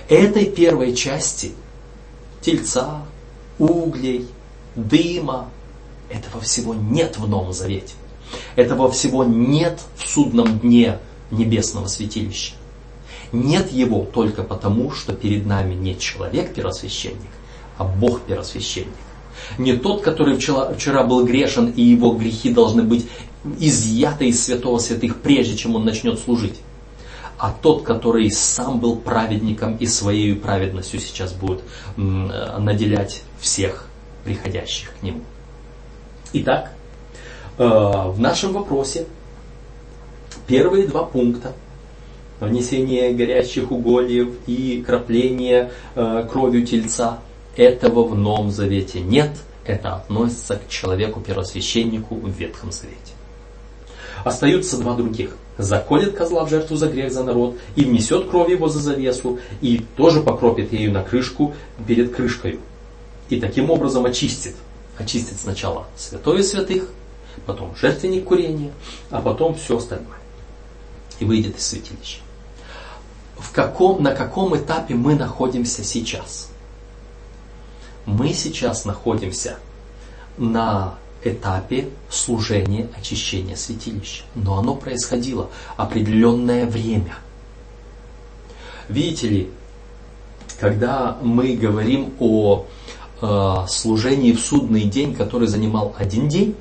[0.08, 1.54] Этой первой части
[2.42, 3.04] тельца,
[3.58, 4.28] углей,
[4.76, 5.50] дыма,
[6.10, 7.94] этого всего нет в Новом Завете.
[8.56, 11.00] Этого всего нет в судном дне
[11.32, 12.54] небесного святилища.
[13.32, 17.30] Нет его только потому, что перед нами не человек-первосвященник,
[17.78, 18.94] а Бог-первосвященник.
[19.58, 23.08] Не тот, который вчера, был грешен, и его грехи должны быть
[23.60, 26.60] изъяты из святого святых, прежде чем он начнет служить.
[27.38, 31.62] А тот, который сам был праведником и своей праведностью сейчас будет
[31.96, 33.88] наделять всех
[34.24, 35.22] приходящих к нему.
[36.34, 36.72] Итак,
[37.58, 39.06] э, в нашем вопросе
[40.46, 41.54] первые два пункта
[42.40, 47.20] внесение горячих угольев и крапление э, кровью тельца
[47.56, 49.32] этого в Новом Завете нет.
[49.66, 53.14] Это относится к человеку первосвященнику в Ветхом Завете.
[54.24, 55.36] Остаются два других.
[55.58, 59.84] Заколет козла в жертву за грех за народ и внесет кровь его за завесу и
[59.96, 61.56] тоже покропит ею на крышку
[61.88, 62.60] перед крышкой.
[63.30, 64.56] И таким образом очистит
[64.98, 66.90] очистит сначала святое святых,
[67.46, 68.72] потом жертвенник курения,
[69.10, 70.18] а потом все остальное.
[71.20, 72.20] И выйдет из святилища.
[73.38, 76.50] В каком, на каком этапе мы находимся сейчас?
[78.06, 79.58] Мы сейчас находимся
[80.38, 84.24] на этапе служения очищения святилища.
[84.36, 87.16] Но оно происходило определенное время.
[88.88, 89.52] Видите ли,
[90.60, 92.66] когда мы говорим о
[93.68, 96.56] служении в судный день, который занимал один день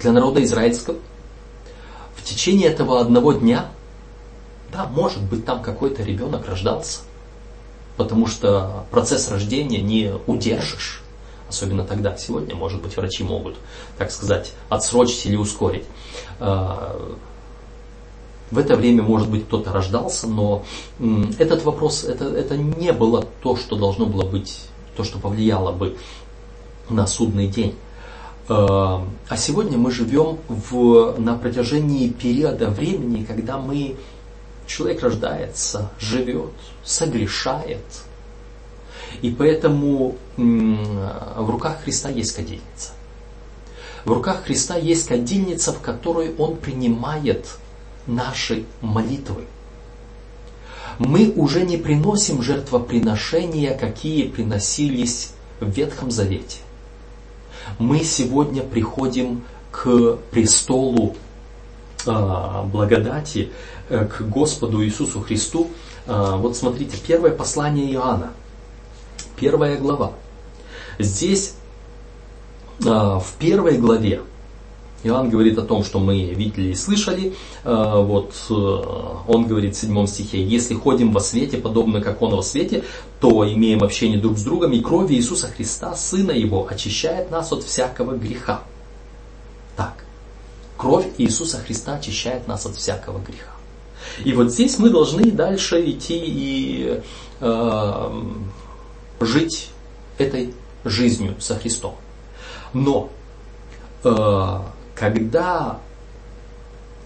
[0.00, 0.96] для народа израильского,
[2.16, 3.66] в течение этого одного дня,
[4.72, 7.00] да, может быть, там какой-то ребенок рождался,
[7.96, 11.02] потому что процесс рождения не удержишь.
[11.48, 13.56] Особенно тогда, сегодня, может быть, врачи могут,
[13.98, 15.84] так сказать, отсрочить или ускорить.
[16.40, 16.96] А,
[18.50, 20.64] в это время, может быть, кто-то рождался, но
[21.38, 25.96] этот вопрос, это, это не было то, что должно было быть, то, что повлияло бы
[26.88, 27.74] на судный день.
[28.48, 33.96] А, а сегодня мы живем в, на протяжении периода времени, когда мы,
[34.66, 36.52] человек рождается, живет,
[36.84, 37.84] согрешает.
[39.20, 42.92] И поэтому в руках Христа есть кадильница.
[44.04, 47.46] В руках Христа есть кадильница, в которой Он принимает
[48.06, 49.44] наши молитвы.
[50.98, 56.58] Мы уже не приносим жертвоприношения, какие приносились в Ветхом Завете–
[57.78, 61.16] мы сегодня приходим к престолу
[62.06, 63.50] а, благодати,
[63.88, 65.70] э, к Господу Иисусу Христу.
[66.06, 68.32] А, вот смотрите, первое послание Иоанна,
[69.36, 70.12] первая глава.
[70.98, 71.54] Здесь
[72.84, 74.22] а, в первой главе
[75.04, 77.34] Иоанн говорит о том, что мы видели и слышали.
[77.64, 82.36] А, вот э, он говорит в седьмом стихе, если ходим во свете, подобно как он
[82.36, 82.84] во свете,
[83.20, 87.64] то имеем общение друг с другом, и кровь Иисуса Христа, Сына Его, очищает нас от
[87.64, 88.62] всякого греха.
[89.76, 90.04] Так,
[90.76, 93.50] кровь Иисуса Христа очищает нас от всякого греха.
[94.24, 97.00] И вот здесь мы должны дальше идти и
[97.40, 98.22] э,
[99.20, 99.70] жить
[100.18, 101.96] этой жизнью со Христом.
[102.72, 103.10] Но
[104.04, 104.58] э,
[105.02, 105.80] когда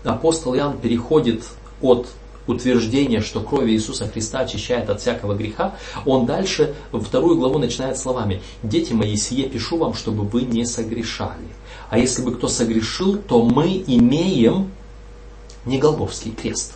[0.05, 1.45] апостол Иоанн переходит
[1.81, 2.09] от
[2.47, 8.43] утверждения, что кровь Иисуса Христа очищает от всякого греха, он дальше вторую главу начинает словами
[8.63, 11.49] «Дети мои, сие пишу вам, чтобы вы не согрешали».
[11.89, 14.73] А если бы кто согрешил, то мы имеем
[15.65, 16.75] не Голговский крест,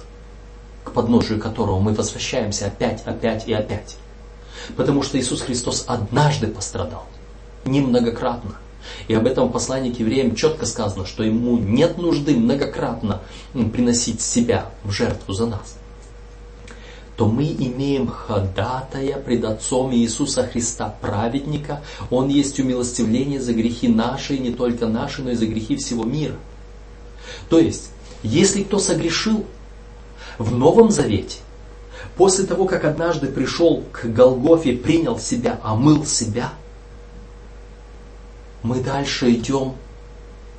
[0.85, 3.99] к подножию которого мы возвращаемся опять, опять и опять.
[4.75, 7.05] Потому что Иисус Христос однажды пострадал,
[7.67, 8.55] немногократно–
[9.09, 13.21] и об этом послании к евреям четко сказано, что ему нет нужды многократно
[13.53, 15.77] приносить себя в жертву за нас
[17.21, 21.83] то мы имеем ходатая пред Отцом Иисуса Христа, праведника.
[22.09, 26.05] Он есть умилостивление за грехи наши, и не только наши, но и за грехи всего
[26.05, 26.37] мира.
[27.51, 27.91] То есть,
[28.23, 29.45] если кто согрешил
[30.39, 31.41] в Новом Завете,
[32.17, 36.55] после того, как однажды пришел к Голгофе, принял себя, омыл себя–
[38.63, 39.75] мы дальше идем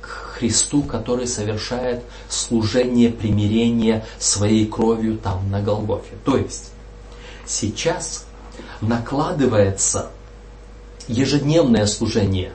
[0.00, 6.16] к Христу, который совершает служение примирения своей кровью там на Голгофе.
[6.24, 6.72] То есть
[7.46, 8.26] сейчас
[8.80, 10.10] накладывается
[11.06, 12.52] ежедневное служение,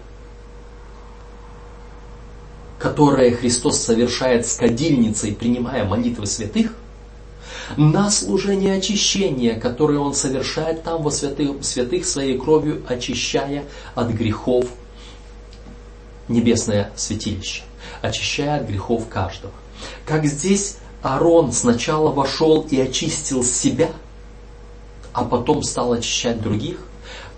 [2.79, 6.73] которое Христос совершает с кадильницей, принимая молитвы святых,
[7.75, 14.65] на служение очищения, которое Он совершает там во святых, святых своей кровью, очищая от грехов
[16.27, 17.63] небесное святилище,
[18.01, 19.53] очищая от грехов каждого.
[20.05, 23.89] Как здесь Аарон сначала вошел и очистил себя,
[25.13, 26.77] а потом стал очищать других,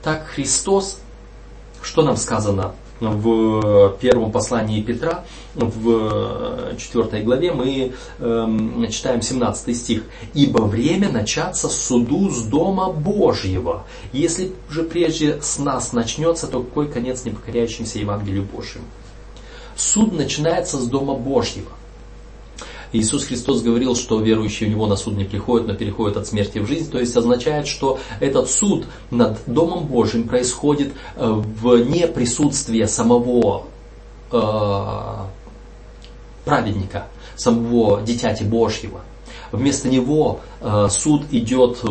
[0.01, 0.99] так Христос,
[1.81, 5.23] что нам сказано в первом послании Петра,
[5.55, 10.03] в четвертой главе, мы э, читаем 17 стих.
[10.33, 13.85] «Ибо время начаться суду с Дома Божьего.
[14.11, 18.85] Если же прежде с нас начнется, то какой конец непокоряющимся Евангелию Божьему?»
[19.75, 21.71] Суд начинается с Дома Божьего.
[22.91, 26.59] Иисус Христос говорил, что верующие у него на суд не приходят, но переходят от смерти
[26.59, 26.91] в жизнь.
[26.91, 33.65] То есть означает, что этот суд над Домом Божьим происходит э, в неприсутствии самого
[34.31, 34.41] э,
[36.45, 39.01] праведника, самого дитяти Божьего.
[39.51, 41.81] Вместо него э, суд идет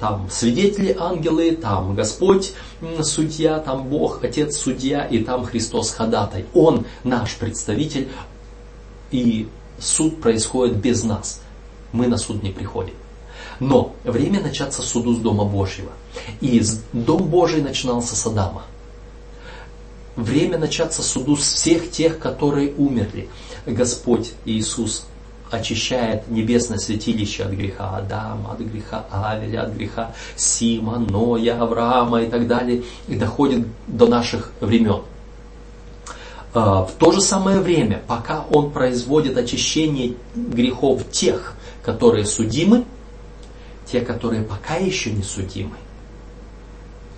[0.00, 2.54] там свидетели, ангелы, там Господь
[3.02, 6.46] судья, там Бог, Отец судья и там Христос ходатай.
[6.54, 8.08] Он наш представитель
[9.10, 9.48] и
[9.78, 11.40] суд происходит без нас.
[11.92, 12.94] Мы на суд не приходим.
[13.60, 15.92] Но время начаться суду с Дома Божьего.
[16.40, 16.62] И
[16.92, 18.64] Дом Божий начинался с Адама.
[20.16, 23.28] Время начаться суду с всех тех, которые умерли.
[23.66, 25.06] Господь Иисус
[25.50, 32.28] очищает небесное святилище от греха Адама, от греха Авеля, от греха Сима, Ноя, Авраама и
[32.28, 35.02] так далее, и доходит до наших времен.
[36.54, 42.84] А, в то же самое время, пока он производит очищение грехов тех, которые судимы,
[43.90, 45.74] те, которые пока еще не судимы,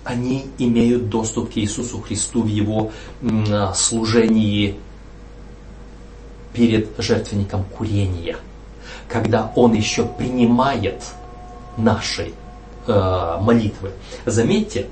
[0.03, 2.91] они имеют доступ к Иисусу Христу в Его
[3.75, 4.79] служении
[6.53, 8.37] перед жертвенником курения,
[9.07, 11.03] когда Он еще принимает
[11.77, 12.31] наши
[12.87, 13.91] э, молитвы.
[14.25, 14.87] Заметьте,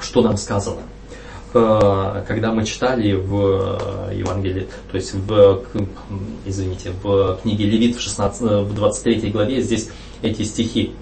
[0.00, 0.82] что нам сказано–
[1.52, 5.62] когда мы читали в э, Евангелии, то есть в,
[6.44, 9.88] извините, в книге Левит в, 16, э, в 23 главе, здесь
[10.20, 10.94] эти стихи,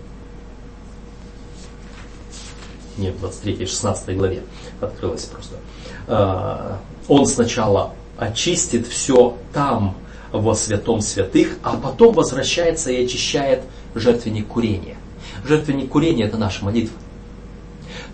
[2.96, 4.42] не в 23, 16 главе
[4.80, 6.80] открылось просто.
[7.08, 9.96] Он сначала очистит все там,
[10.32, 13.62] во святом святых, а потом возвращается и очищает
[13.94, 14.96] жертвенник курения.
[15.44, 16.96] Жертвенник курения– это наша молитва.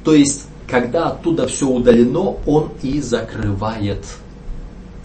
[0.05, 4.05] То есть когда оттуда все удалено, он и закрывает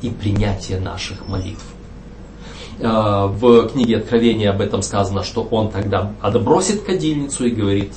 [0.01, 1.65] и принятие наших молитв.
[2.81, 7.93] А, в книге Откровения об этом сказано, что он тогда отбросит кадильницу и говорит,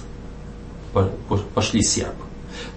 [1.54, 2.14] пошли серп.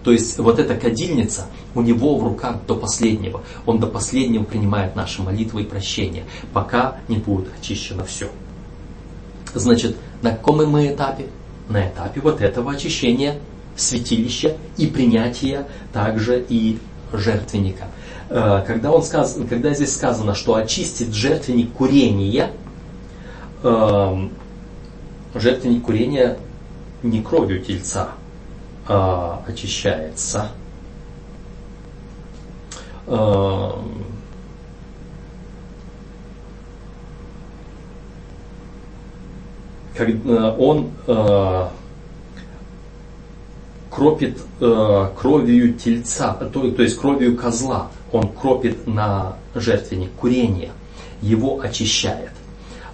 [0.03, 3.41] То есть вот эта кадильница у него в руках до последнего.
[3.65, 8.29] Он до последнего принимает наши молитвы и прощения, пока не будет очищено все.
[9.53, 11.27] Значит, на каком мы этапе?
[11.69, 13.39] На этапе вот этого очищения
[13.75, 16.79] святилища и принятия также и
[17.11, 17.85] жертвенника.
[18.29, 22.51] Э, когда, он сказ, когда здесь сказано, что очистит жертвенник курения,
[23.63, 24.31] эм,
[25.35, 26.37] жертвенник курения
[27.01, 28.09] не кровью тельца
[28.87, 30.49] а очищается.
[33.07, 34.03] Эм,
[39.95, 41.67] когда он э,
[43.93, 50.71] кропит э, кровью тельца, то, то есть кровью козла, он кропит на жертвенник курение,
[51.21, 52.31] его очищает.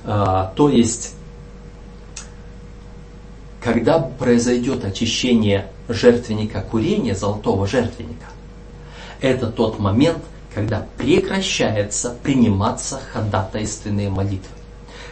[0.04, 1.16] Э, то есть,
[3.62, 8.28] когда произойдет очищение жертвенника курения, золотого жертвенника,
[9.22, 10.20] это тот момент,
[10.54, 14.50] когда прекращается приниматься ходатайственные молитвы.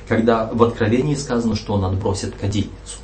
[0.07, 2.99] Когда в Откровении сказано, что он отбросит кадильницу.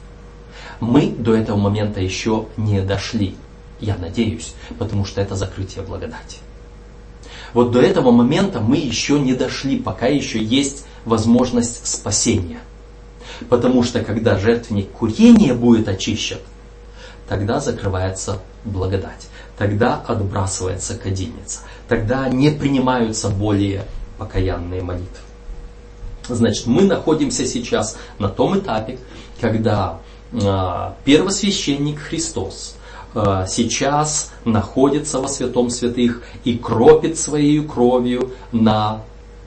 [0.83, 3.35] Мы до этого момента еще не дошли,
[3.79, 6.39] я надеюсь, потому что это закрытие благодати.
[7.53, 12.59] Вот до этого момента мы еще не дошли, пока еще есть возможность спасения.
[13.49, 16.39] Потому что когда жертвенник курения будет очищен,
[17.29, 19.27] тогда закрывается благодать,
[19.57, 23.85] тогда отбрасывается кадильница, тогда не принимаются более
[24.17, 25.07] покаянные молитвы.
[26.27, 28.99] Значит, мы находимся сейчас на том этапе,
[29.39, 29.99] когда
[30.33, 32.75] первосвященник Христос
[33.15, 39.01] а, сейчас находится во святом святых и кропит своей кровью на,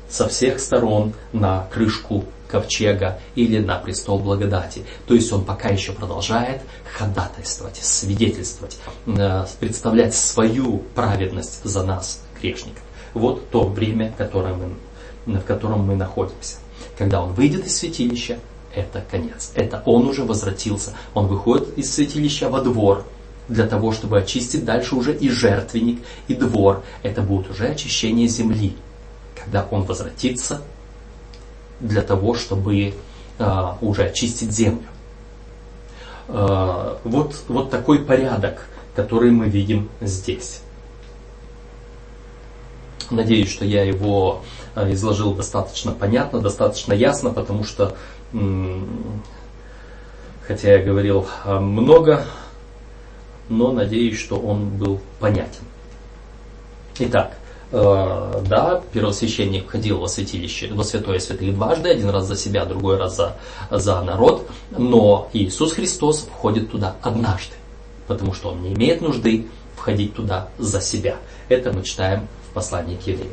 [0.08, 4.84] со всех сторон на крышку ковчега или на престол благодати.
[5.06, 6.62] То есть он пока еще продолжает
[6.96, 12.82] ходатайствовать, свидетельствовать, а, представлять свою праведность за нас, грешников.
[13.14, 16.56] Вот то время, которое мы, в котором мы находимся.
[16.96, 18.38] Когда он выйдет из святилища,
[18.76, 19.52] это конец.
[19.54, 20.92] Это он уже возвратился.
[21.14, 23.04] Он выходит из святилища во двор
[23.48, 26.82] для того, чтобы очистить дальше уже и жертвенник, и двор.
[27.02, 28.76] Это будет уже очищение земли,
[29.34, 30.62] когда он возвратится
[31.80, 32.94] для того, чтобы
[33.38, 34.86] э, уже очистить землю.
[36.28, 40.60] Э, вот, вот такой порядок, который мы видим здесь.
[43.10, 44.42] Надеюсь, что я его
[44.74, 47.96] э, изложил достаточно понятно, достаточно ясно, потому что
[50.46, 52.24] хотя я говорил а, много,
[53.48, 55.62] но надеюсь, что он был понятен.
[56.98, 57.36] Итак,
[57.72, 62.96] э, да, первосвященник ходил во святилище, во святое святых дважды, один раз за себя, другой
[62.96, 63.36] раз за,
[63.70, 67.54] за народ, но Иисус Христос входит туда однажды,
[68.06, 69.46] потому что он не имеет нужды
[69.76, 71.16] входить туда за себя.
[71.48, 73.32] Это мы читаем в послании к евреям.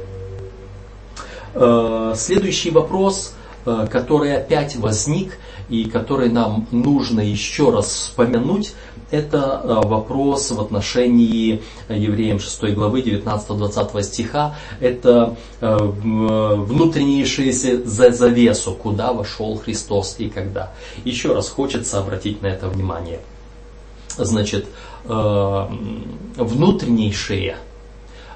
[1.54, 3.34] Э, следующий вопрос–
[3.66, 5.38] который опять возник
[5.70, 8.74] и который нам нужно еще раз вспомянуть,
[9.12, 14.58] это э, вопрос в отношении евреям 6 главы 19-20 стиха.
[14.80, 20.74] Это э, внутреннейшие за завесу, куда вошел Христос и когда.
[21.06, 23.20] Еще раз хочется обратить на это внимание.
[24.18, 24.66] Значит,
[25.06, 27.58] внутреннейшие–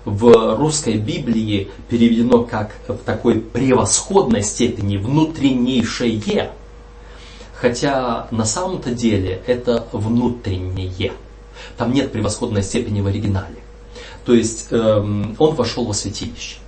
[0.08, 6.52] в русской Библии переведено как в такой превосходной степени внутреннейшее,
[7.54, 11.12] хотя на самом-то деле это внутреннее.
[11.76, 13.58] Там нет превосходной степени в оригинале.
[14.24, 16.60] То есть эм, он вошел во святилище.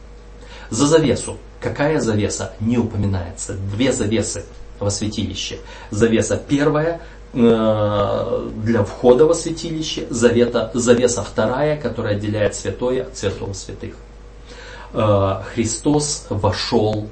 [0.69, 1.37] За завесу.
[1.61, 2.53] Какая завеса?
[2.59, 3.53] Не упоминается.
[3.53, 4.43] Две завесы
[4.79, 5.59] во святилище.
[5.91, 6.99] Завеса первая,
[7.33, 13.95] для входа во святилище, завета, завеса вторая, которая отделяет святое от святого святых.
[15.53, 17.07] Христос вошел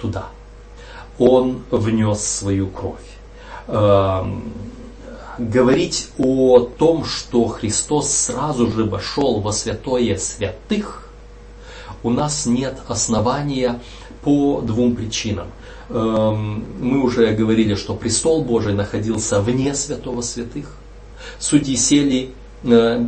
[0.00, 0.26] туда.
[1.18, 2.98] Он внес свою кровь.
[5.38, 11.08] Говорить о том, что Христос сразу же вошел во святое святых,
[12.02, 13.80] у нас нет основания
[14.24, 15.48] по двум причинам.
[15.90, 20.76] Эм, мы уже говорили, что престол Божий находился вне святого святых.
[21.38, 22.30] Судьи сели
[22.64, 23.06] э,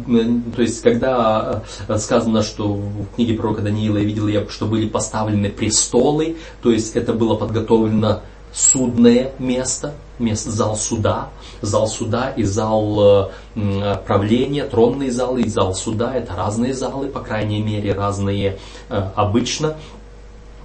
[0.55, 5.49] то есть, когда э, сказано, что в книге пророка Даниила я видел, что были поставлены
[5.49, 8.21] престолы, то есть это было подготовлено
[8.53, 11.29] судное место, место, зал суда,
[11.63, 17.21] зал суда и зал э, правления, тронный зал и зал суда, это разные залы, по
[17.21, 18.59] крайней мере, разные
[18.89, 19.77] обычно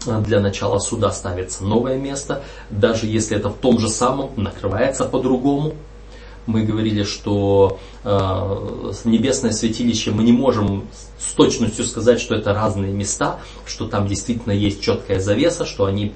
[0.05, 5.73] для начала суда ставится новое место, даже если это в том же самом, накрывается по-другому.
[6.47, 8.09] Мы говорили, что э,
[9.05, 10.87] небесное святилище мы не можем
[11.19, 16.13] с точностью сказать, что это разные места, что там действительно есть четкая завеса, что они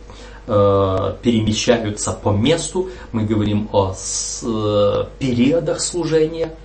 [0.48, 2.90] э, перемещаются по месту.
[3.12, 6.56] Мы говорим о с, э, периодах служения–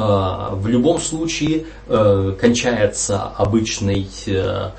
[0.00, 4.70] в любом случае э, кончается обычный э,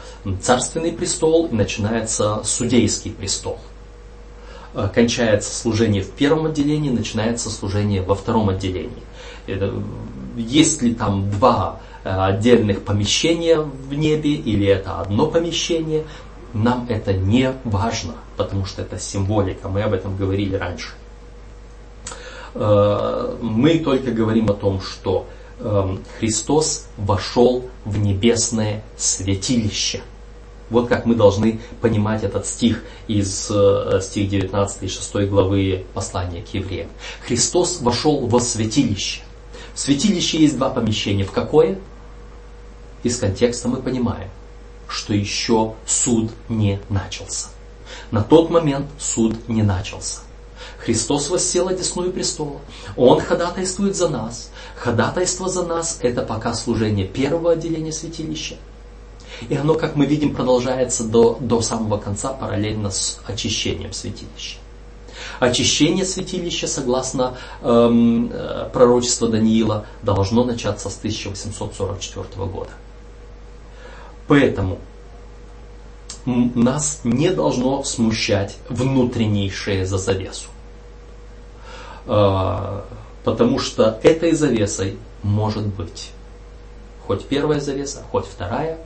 [0.42, 3.60] царственный престол и начинается судейский престол.
[4.94, 9.04] Кончается служение в первом отделении, начинается служение во втором отделении.
[10.38, 16.06] Есть ли там два отдельных помещения в небе или это одно помещение,
[16.54, 20.92] нам это не важно, потому что это символика, мы об этом говорили раньше.
[22.54, 25.28] Э, мы только говорим о том, что
[25.60, 30.02] эм, Христос вошел в небесное святилище.
[30.70, 36.42] Вот как мы должны понимать этот стих из э, стих 19 и 6 главы послания
[36.42, 36.90] к евреям.
[37.26, 39.22] Христос вошел во святилище.
[39.74, 41.24] В святилище есть два помещения.
[41.24, 41.78] В какое?
[43.04, 44.30] Из контекста мы понимаем,
[44.88, 47.48] что еще суд не начался.
[48.12, 50.22] На тот момент суд не начался.
[50.80, 52.60] Христос воссел одесную престола.
[52.96, 54.52] Он ходатайствует за нас.
[54.76, 58.56] Ходатайство за нас– это пока служение первого отделения святилища.
[59.50, 64.58] И оно, как мы видим, продолжается до, до самого конца параллельно с очищением святилища.
[65.40, 72.72] Очищение святилища, согласно эм, э, пророчеству Даниила, должно начаться с 1844 года.
[74.28, 74.80] Поэтому
[76.26, 80.50] нас не должно смущать внутреннейшее за завесу.
[82.08, 82.86] А,
[83.24, 86.12] потому что этой завесой может быть
[87.06, 88.78] хоть первая завеса, хоть вторая,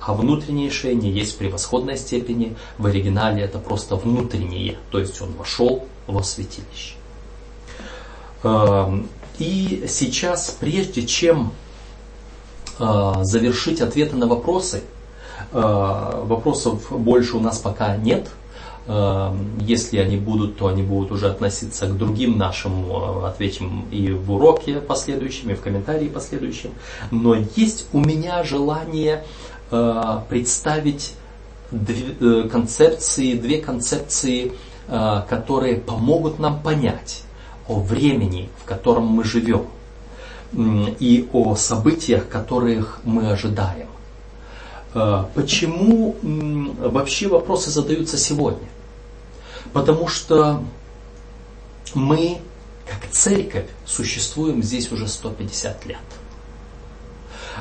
[0.00, 2.56] а внутреннее шеение есть в превосходной степени.
[2.78, 6.94] В оригинале это просто внутреннее, то есть он вошел во святилище.
[8.42, 8.92] А,
[9.38, 11.52] и сейчас, прежде чем
[12.78, 14.82] а, завершить ответы на вопросы,
[15.52, 18.28] вопросов больше у нас пока нет–
[18.86, 24.10] Эм, если они будут, то они будут уже относиться к другим нашим э, ответам и
[24.10, 26.70] в уроке последующем, и в комментарии последующем.
[27.12, 29.22] Но есть у меня желание
[29.70, 31.14] э, представить
[31.70, 34.52] э, концепции, две концепции,
[35.28, 37.22] которые помогут нам понять
[37.68, 39.66] о времени, в котором мы живем,
[40.52, 43.89] и о событиях, которых мы ожидаем.
[44.92, 48.68] Почему вообще вопросы задаются сегодня?
[49.72, 50.64] Потому что
[51.94, 52.38] мы,
[52.86, 55.98] как церковь, существуем здесь уже 150 лет.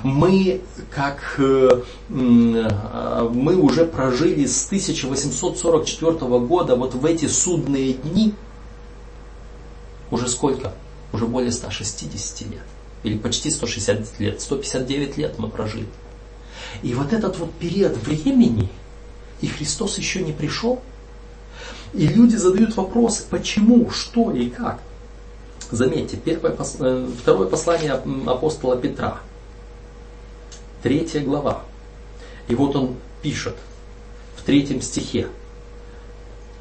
[0.03, 0.61] Мы,
[0.91, 8.33] как э, мы уже прожили с 1844 года вот в эти судные дни,
[10.09, 10.73] уже сколько?
[11.11, 12.63] Уже более 160 лет.
[13.03, 14.41] Или почти 160 лет.
[14.41, 15.87] 159 лет мы прожили.
[16.81, 18.69] И вот этот вот период времени,
[19.41, 20.81] и Христос еще не пришел,
[21.93, 24.79] и люди задают вопросы, почему, что и как.
[25.71, 29.19] Заметьте, первое, э, второе послание апостола Петра,
[30.81, 31.63] третья глава.
[32.47, 33.55] И вот он пишет
[34.35, 35.27] в третьем стихе.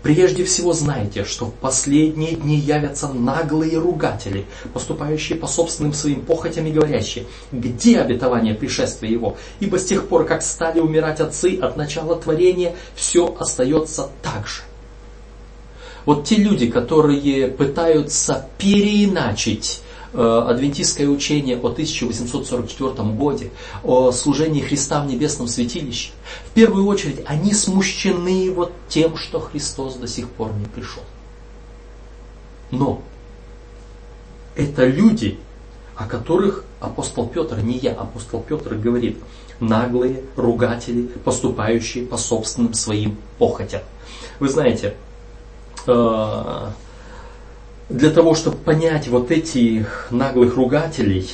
[0.03, 6.67] Прежде всего знайте, что в последние дни явятся наглые ругатели, поступающие по собственным своим похотям
[6.67, 9.37] и говорящие, где обетование пришествия его?
[9.59, 14.63] Ибо с тех пор, как стали умирать отцы от начала творения, все остается так же.
[16.05, 19.83] Вот те люди, которые пытаются переиначить
[20.13, 23.51] адвентистское учение о 1844 годе,
[23.83, 26.11] о служении Христа в небесном святилище,
[26.47, 31.03] в первую очередь они смущены вот тем, что Христос до сих пор не пришел.
[32.71, 33.03] Но
[34.59, 35.39] Это люди,
[35.95, 39.19] о которых апостол Петр, не я, апостол Петр говорит,
[39.61, 43.83] наглые ругатели, поступающие по собственным своим похотям.
[44.41, 44.97] Вы знаете,
[45.87, 46.67] э,
[47.89, 51.31] для того, чтобы понять вот этих наглых ругателей,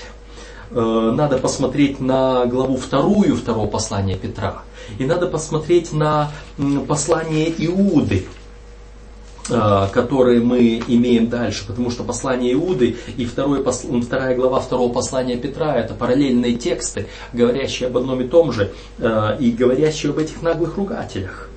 [0.71, 4.63] э, надо посмотреть на главу вторую второго послания Петра.
[4.99, 6.31] И надо посмотреть на
[6.87, 8.27] послание Иуды,
[9.51, 15.37] э, которые мы имеем дальше, потому что послание Иуды и второе, вторая глава второго послания
[15.37, 18.73] Петра это параллельные тексты, говорящие об одном и том же
[19.41, 21.49] и говорящие об этих наглых ругателях.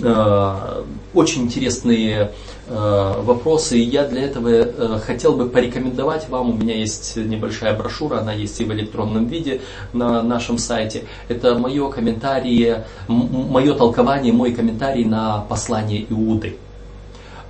[0.00, 2.30] Э, очень интересные э,
[2.68, 3.78] вопросы.
[3.78, 8.32] И я для этого э, хотел бы порекомендовать вам, у меня есть небольшая брошюра, она
[8.32, 9.60] есть и в электронном виде
[9.92, 11.04] на нашем сайте.
[11.28, 16.56] Это мое комментарие, мое толкование, мой комментарий на послание Иуды.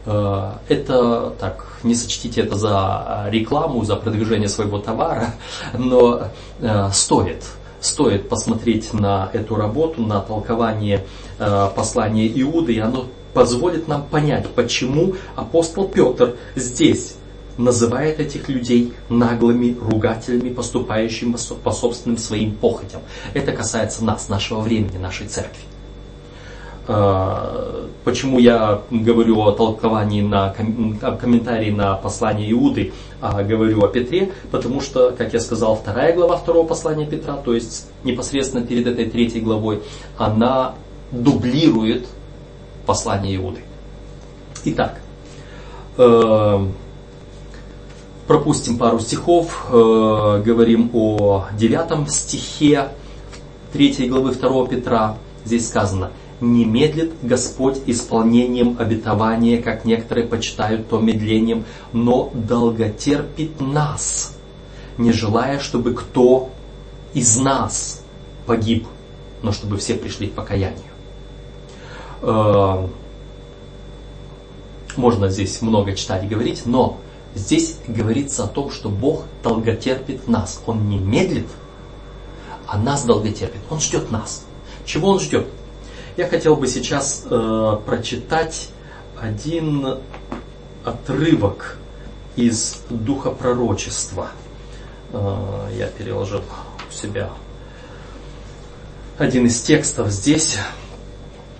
[0.04, 5.34] Это, так, не сочтите это за рекламу, за продвижение своего товара,
[5.78, 6.28] но
[6.92, 7.44] стоит
[7.80, 11.04] стоит посмотреть на эту работу, на толкование
[11.38, 17.16] э, послания Иуды, и оно позволит нам понять, почему апостол Петр здесь
[17.58, 23.02] называет этих людей наглыми ругателями, поступающими по собственным своим похотям.
[23.34, 25.62] Это касается нас, нашего времени, нашей церкви.
[26.90, 34.32] А, почему я говорю о толковании на комментарии на послание Иуды, а говорю о Петре?
[34.50, 39.04] Потому что, как я сказал, вторая глава второго послания Петра, то есть непосредственно перед этой
[39.04, 39.82] третьей главой,
[40.16, 40.76] она
[41.10, 42.06] дублирует
[42.89, 43.61] послание Иуды.
[44.64, 44.99] Итак,
[45.99, 46.66] э,
[48.26, 52.89] пропустим пару стихов, э, говорим о девятом стихе
[53.72, 55.16] третьей главы 2 Петра.
[55.45, 56.11] Здесь сказано–
[56.41, 64.36] не медлит Господь исполнением обетования, как некоторые почитают то медлением, но долготерпит нас,
[64.97, 66.51] не желая, чтобы кто
[67.12, 68.05] из нас
[68.47, 68.86] погиб,
[69.43, 70.88] но чтобы все пришли к покаянию.
[72.22, 72.86] Э,
[74.96, 76.98] можно здесь много читать и говорить, но
[77.34, 80.60] здесь говорится о том, что Бог долготерпит нас.
[80.66, 81.46] Он не медлит,
[82.66, 83.60] а нас долготерпит.
[83.70, 84.44] Он ждет нас.
[84.84, 85.46] Чего он ждет?
[86.16, 88.70] Я хотел бы сейчас э, прочитать
[89.20, 89.98] один
[90.84, 91.78] отрывок
[92.34, 94.28] из Духа пророчества.
[95.12, 96.42] Э, я переложил
[96.88, 97.30] у себя
[99.18, 100.58] один из текстов здесь.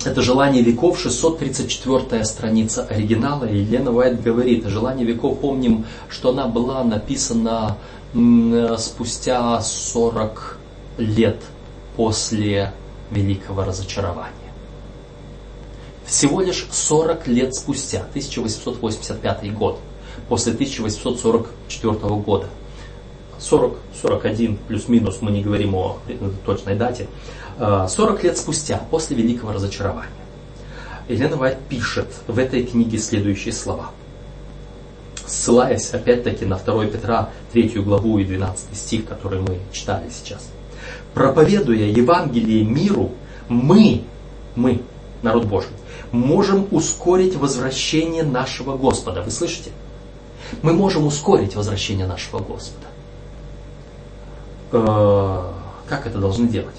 [0.05, 3.45] Это «Желание веков», 634 страница оригинала.
[3.45, 7.77] Елена Уайт говорит, «Желание веков», помним, что она была написана
[8.79, 10.59] спустя 40
[10.99, 11.43] лет
[11.97, 12.73] после
[13.11, 14.49] великого разочарования
[16.09, 19.79] всего лишь 40 лет спустя, 1885 год,
[20.29, 22.49] после 1844 года.
[23.39, 25.99] 40, 41 плюс-минус, мы не говорим о
[26.45, 27.07] точной дате,
[27.59, 30.13] 40 лет спустя, после великого разочарования.
[31.09, 33.91] Елена Вайт пишет в этой книге следующие слова.
[35.27, 40.49] Ссылаясь опять-таки на 2 Петра 3 главу и 12 стих, который мы читали сейчас.
[41.15, 43.11] Проповедуя Евангелие миру,
[43.49, 44.05] мы,
[44.55, 44.83] мы,
[45.23, 45.71] народ Божий,
[46.13, 49.23] можем ускорить возвращение нашего Господа.
[49.23, 49.71] Вы слышите?
[50.63, 52.87] Мы можем ускорить возвращение нашего Господа.
[54.73, 55.53] Э,
[55.89, 56.77] как это должны делать?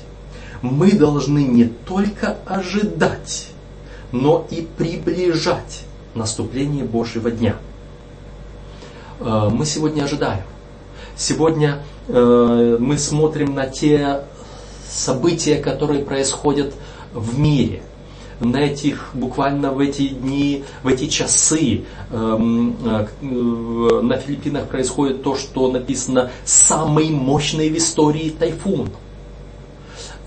[0.61, 3.51] Мы должны не только ожидать,
[4.11, 5.85] но и приближать
[6.15, 7.55] наступление Божьего дня.
[9.19, 10.43] Э, мы сегодня ожидаем.
[11.15, 14.21] Сегодня э, мы смотрим на те
[14.89, 16.73] события, которые происходят
[17.13, 17.83] в мире
[18.39, 25.35] на этих, буквально в эти дни, в эти часы эм, э, на Филиппинах происходит то,
[25.35, 28.89] что написано «самый мощный в истории тайфун».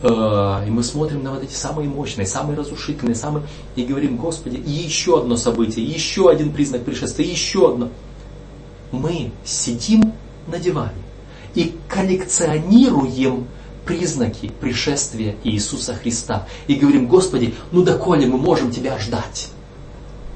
[0.03, 3.47] Э, и мы смотрим на вот эти самые мощные, самые разрушительные, самые...
[3.77, 7.89] И говорим, Господи, еще одно событие, еще один признак пришествия, еще одно.
[8.91, 10.13] Мы сидим
[10.49, 10.93] на диване
[11.55, 13.47] и коллекционируем
[13.87, 16.47] признаки пришествия Иисуса Христа.
[16.67, 19.51] И говорим, Господи, ну доколе мы можем Тебя ждать?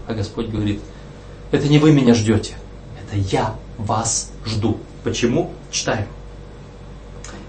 [0.06, 0.80] А Господь говорит,
[1.50, 2.54] это не вы меня ждете,
[3.02, 4.78] это я вас жду.
[5.02, 5.50] Почему?
[5.70, 6.06] Читаем.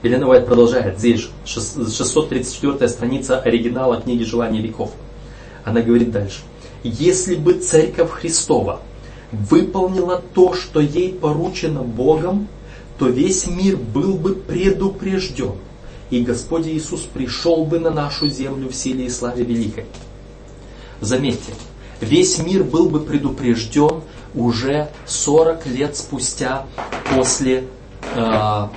[0.03, 0.99] Елена Уайт продолжает.
[0.99, 4.91] Здесь 634 страница оригинала книги «Желание веков».
[5.63, 6.39] Она говорит дальше.
[6.83, 8.81] Если бы Церковь Христова
[9.31, 12.47] выполнила то, что ей поручено Богом,
[12.97, 15.55] то весь мир был бы предупрежден
[16.09, 19.85] и Господь Иисус пришел бы на нашу землю в силе и славе великой.
[21.01, 21.53] Заметьте,
[21.99, 24.01] весь мир был бы предупрежден
[24.33, 26.65] уже 40 лет спустя
[27.13, 27.65] после
[28.15, 28.67] э,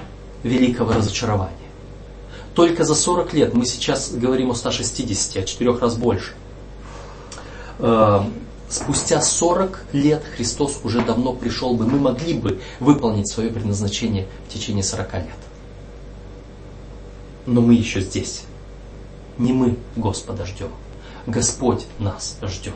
[0.43, 1.57] великого разочарования.
[2.55, 6.33] Только за 40 лет, мы сейчас говорим о 160, о 4 раз больше.
[7.79, 8.21] Э,
[8.69, 14.53] спустя 40 лет Христос уже давно пришел бы, мы могли бы выполнить свое предназначение в
[14.53, 15.25] течение 40 лет.
[17.47, 18.43] Но мы еще здесь.
[19.39, 20.69] Не мы Господа ждем.
[21.27, 22.75] Господь нас ждет.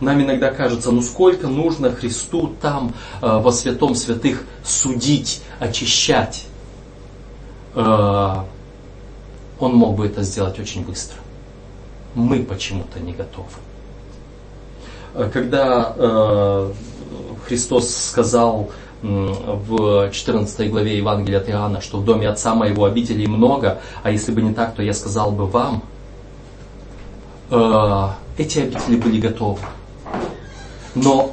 [0.00, 6.46] Нам иногда кажется, ну сколько нужно Христу там э, во святом святых судить, очищать.
[7.74, 8.36] Э,
[9.58, 11.18] он мог бы это сделать очень быстро.
[12.14, 13.48] Мы почему-то не готовы.
[15.14, 16.72] Э, когда э,
[17.46, 18.70] Христос сказал
[19.02, 24.30] в 14 главе Евангелия от Иоанна, что в доме Отца моего обителей много, а если
[24.30, 25.82] бы не так, то я сказал бы вам,
[28.36, 29.60] эти обители были готовы.
[30.94, 31.32] Но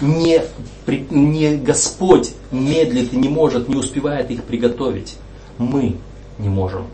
[0.00, 0.42] не,
[0.86, 5.16] не Господь медлит и не может, не успевает их приготовить.
[5.58, 5.96] Мы
[6.38, 6.86] не можем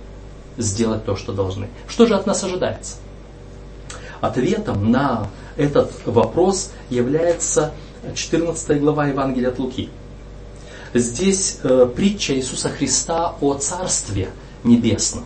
[0.57, 1.69] сделать то, что должны.
[1.89, 2.97] Что же от нас ожидается?
[4.21, 7.73] Ответом на этот вопрос является
[8.15, 9.91] 14 глава Евангелия от Луки.
[10.95, 14.31] Здесь э, притча Иисуса Христа о Царстве
[14.63, 15.25] Небесном.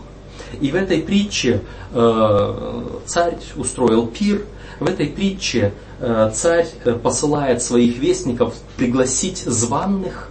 [0.61, 4.45] И в этой притче э, царь устроил пир,
[4.79, 10.31] в этой притче э, царь э, посылает своих вестников пригласить званных.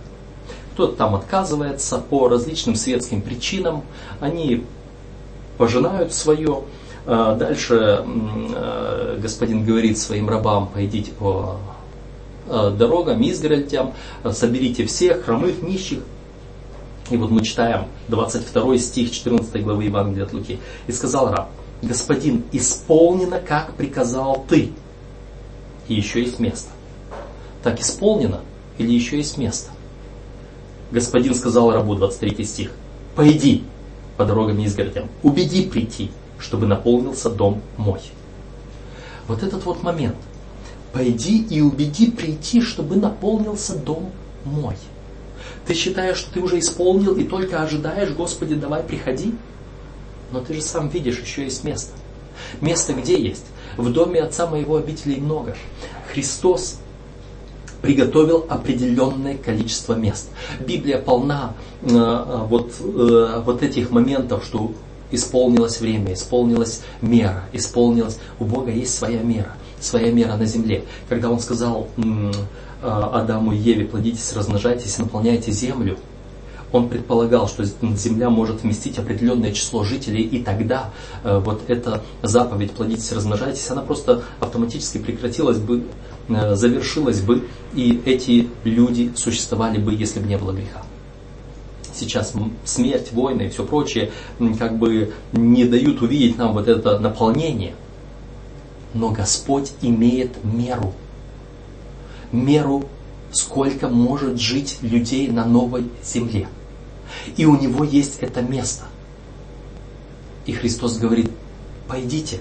[0.74, 3.84] Кто-то там отказывается по различным светским причинам.
[4.20, 4.64] Они
[5.58, 6.64] пожинают свое.
[7.06, 11.58] Э, дальше э, господин говорит своим рабам, пойдите по
[12.48, 13.94] дорогам, изгородям,
[14.32, 16.02] соберите всех хромых, нищих.
[17.10, 20.60] И вот мы читаем 22 стих 14 главы Евангелия от Луки.
[20.88, 21.50] И сказал раб,
[21.82, 24.72] господин, исполнено, как приказал ты.
[25.88, 26.70] И еще есть место.
[27.64, 28.42] Так исполнено
[28.78, 29.72] или еще есть место?
[30.92, 32.72] Господин сказал рабу, 23 стих,
[33.16, 33.64] пойди
[34.18, 38.00] по дорогам и изгородям, убеди прийти, чтобы наполнился дом мой.
[39.28, 40.16] Вот этот вот момент–
[40.96, 44.12] пойди и убеди прийти, чтобы наполнился дом
[44.46, 44.78] мой.
[45.68, 49.34] Ты считаешь, что ты уже исполнил и только ожидаешь, Господи, давай приходи?
[50.32, 51.92] Но ты же сам видишь, еще есть место.
[52.62, 53.46] Место где есть?
[53.78, 55.56] В доме Отца моего обителей много.
[56.12, 56.80] Христос
[57.82, 60.30] приготовил определенное количество мест.
[60.60, 64.72] Библия полна э, э вот, э, вот этих моментов, что
[65.12, 68.20] исполнилось время, исполнилась мера, исполнилась.
[68.40, 69.56] У Бога есть своя мера
[69.86, 70.84] своя мера на земле.
[71.10, 71.88] Когда он сказал
[72.82, 75.98] Адаму и Еве, плодитесь, размножайтесь, наполняйте землю,
[76.72, 80.92] он предполагал, что земля может вместить определенное число жителей, и тогда
[81.24, 85.84] э, вот эта заповедь «плодитесь, размножайтесь», она просто автоматически прекратилась бы,
[86.28, 90.84] э, завершилась бы, и эти люди существовали бы, если бы не было греха.
[91.94, 92.34] Сейчас
[92.66, 94.12] смерть, войны и все прочее
[94.60, 97.74] как бы не дают увидеть нам вот это наполнение–
[98.96, 100.94] но Господь имеет меру.
[102.32, 102.88] Меру,
[103.32, 106.48] сколько может жить людей на новой земле.
[107.38, 108.86] И у него есть это место.
[110.46, 111.32] И Христос говорит,
[111.88, 112.40] пойдите,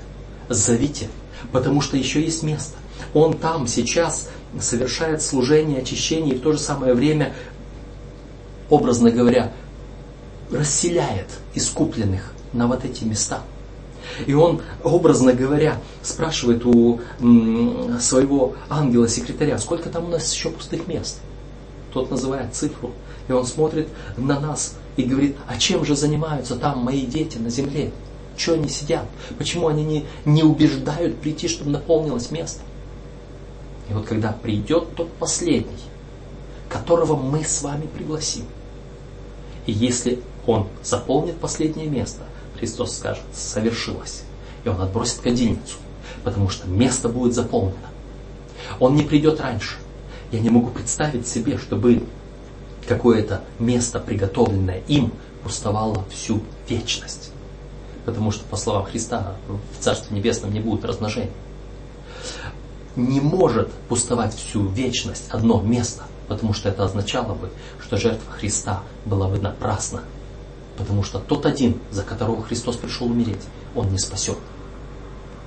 [0.48, 1.08] зовите,
[1.52, 2.76] потому что еще есть место.
[3.12, 4.28] Он там сейчас
[4.60, 7.34] совершает служение, очищение и в то же самое время,
[8.70, 9.52] образно говоря,
[10.50, 13.42] расселяет искупленных на вот эти места–
[14.26, 17.00] и он, образно говоря, спрашивает у
[18.00, 21.20] своего ангела-секретаря, сколько там у нас еще пустых мест.
[21.92, 22.92] Тот называет цифру.
[23.28, 27.50] И он смотрит на нас и говорит, а чем же занимаются там мои дети на
[27.50, 27.92] земле?
[28.36, 29.06] Чего они сидят?
[29.38, 32.60] Почему они не, не убеждают прийти, чтобы наполнилось место?
[33.88, 35.72] И вот когда придет тот последний,
[36.68, 38.44] которого мы с вами пригласим,
[39.66, 42.22] и если он заполнит последнее место,
[42.64, 44.22] Христос скажет, совершилось.
[44.64, 45.76] И он отбросит кадильницу,
[46.22, 47.76] потому что место будет заполнено.
[48.80, 49.76] Он не придет раньше.
[50.32, 52.04] Я не могу представить себе, чтобы
[52.88, 55.12] какое-то место, приготовленное им,
[55.42, 57.32] пустовало всю вечность.
[58.06, 61.32] Потому что, по словам Христа, в Царстве Небесном не будет размножения.
[62.96, 67.50] Не может пустовать всю вечность одно место, потому что это означало бы,
[67.82, 70.00] что жертва Христа была бы напрасна
[70.76, 73.42] Потому что тот один, за которого Христос пришел умереть,
[73.74, 74.38] он не спасет.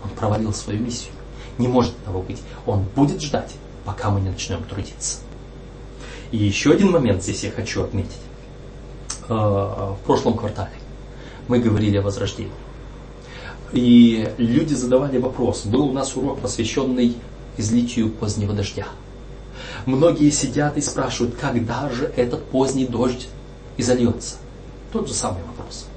[0.03, 1.13] Он провалил свою миссию.
[1.57, 2.41] Не может того быть.
[2.65, 3.53] Он будет ждать,
[3.83, 5.19] пока мы не начнем трудиться.
[6.31, 8.11] И еще один момент здесь я хочу отметить.
[9.29, 10.71] Э, в прошлом квартале
[11.47, 12.51] мы говорили о возрождении.
[13.73, 15.65] И люди задавали вопрос.
[15.65, 17.15] Был у нас урок, посвященный
[17.57, 18.87] излитию позднего дождя.
[19.85, 23.27] Многие сидят и спрашивают, когда же этот поздний дождь
[23.77, 24.37] изольется.
[24.91, 25.87] Тот же самый вопрос.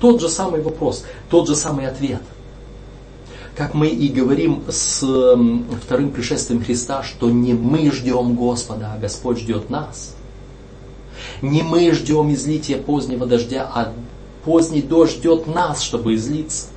[0.00, 2.22] Тот же самый вопрос, тот же самый ответ.
[3.56, 5.00] Как мы и говорим с
[5.82, 10.14] вторым пришествием Христа, что не мы ждем Господа, а Господь ждет нас.
[11.42, 13.92] Не мы ждем излития позднего дождя, а
[14.44, 16.68] поздний дождь ждет нас, чтобы излиться.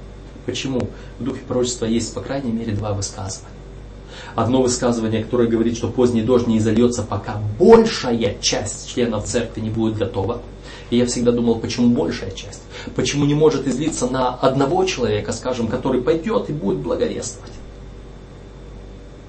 [0.46, 0.90] Почему?
[1.20, 3.48] В духе пророчества есть, по крайней мере, два высказывания.
[4.36, 9.70] Одно высказывание, которое говорит, что поздний дождь не изольется, пока большая часть членов церкви не
[9.70, 10.42] будет готова.
[10.90, 12.62] И я всегда думал, почему большая часть?
[12.96, 17.52] Почему не может излиться на одного человека, скажем, который пойдет и будет благовествовать?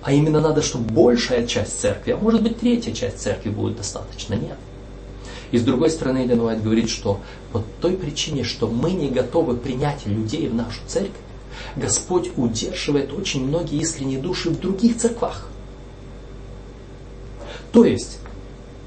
[0.02, 4.34] А именно надо, чтобы большая часть церкви, а может быть третья часть церкви будет достаточно.
[4.34, 4.58] Нет.
[5.50, 7.20] И с другой стороны, Елена Уайт говорит, что
[7.52, 11.12] по той причине, что мы не готовы принять людей в нашу церковь,
[11.76, 15.48] Господь удерживает очень многие искренние души в других церквах.
[17.72, 18.18] То есть,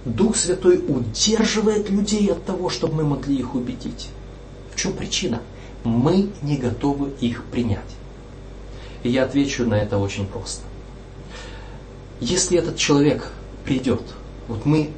[0.08, 4.08] Дух Святой удерживает людей от того, чтобы мы могли их убедить.
[4.74, 5.42] В чем причина?
[5.84, 7.80] Мы не готовы их принять.
[9.04, 10.64] И я отвечу на это очень просто.
[12.22, 13.32] Если этот человек
[13.66, 14.02] придет,
[14.48, 14.92] вот мы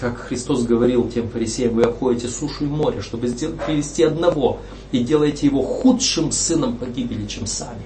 [0.00, 4.58] как Христос говорил тем фарисеям, вы обходите сушу и море, чтобы привести одного,
[4.92, 7.82] и делаете его худшим сыном погибели, чем сами.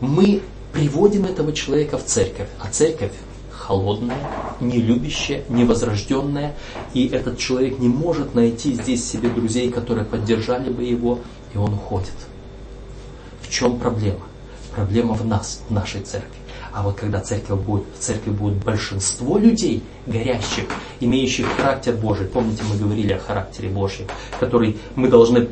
[0.00, 0.40] Мы
[0.72, 3.12] приводим этого человека в церковь, а церковь
[3.60, 4.18] холодная,
[4.60, 6.54] нелюбящая, невозрожденная,
[6.94, 11.18] и этот человек не может найти здесь себе друзей, которые поддержали бы его,
[11.54, 12.14] и он уходит.
[13.42, 14.22] В чем проблема?
[14.74, 16.38] Проблема в нас, в нашей церкви.
[16.72, 20.64] А вот когда церковь будет, в церкви будет большинство людей, горящих,
[21.00, 24.06] имеющих характер Божий, помните, мы говорили о характере Божьем,
[24.38, 25.48] который мы должны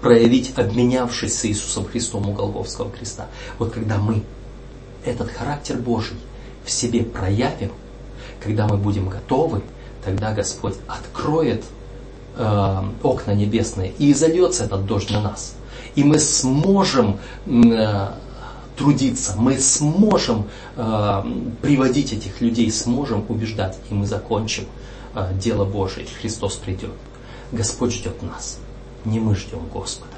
[0.00, 3.26] проявить, обменявшись с Иисусом Христом у Голговского креста.
[3.58, 4.22] Вот когда мы
[5.04, 6.16] этот характер Божий
[6.68, 7.72] в себе проявим,
[8.40, 9.62] когда мы будем готовы,
[10.04, 11.64] тогда Господь откроет
[12.36, 15.54] э, окна небесные и изольется этот дождь на нас.
[15.94, 18.08] И мы сможем э,
[18.76, 20.46] трудиться, мы сможем
[20.76, 21.22] э,
[21.62, 24.66] приводить этих людей, сможем убеждать, и мы закончим
[25.14, 26.92] э, дело Божие, Христос придет.
[27.50, 28.58] Господь ждет нас,
[29.06, 30.12] не мы ждем Господа.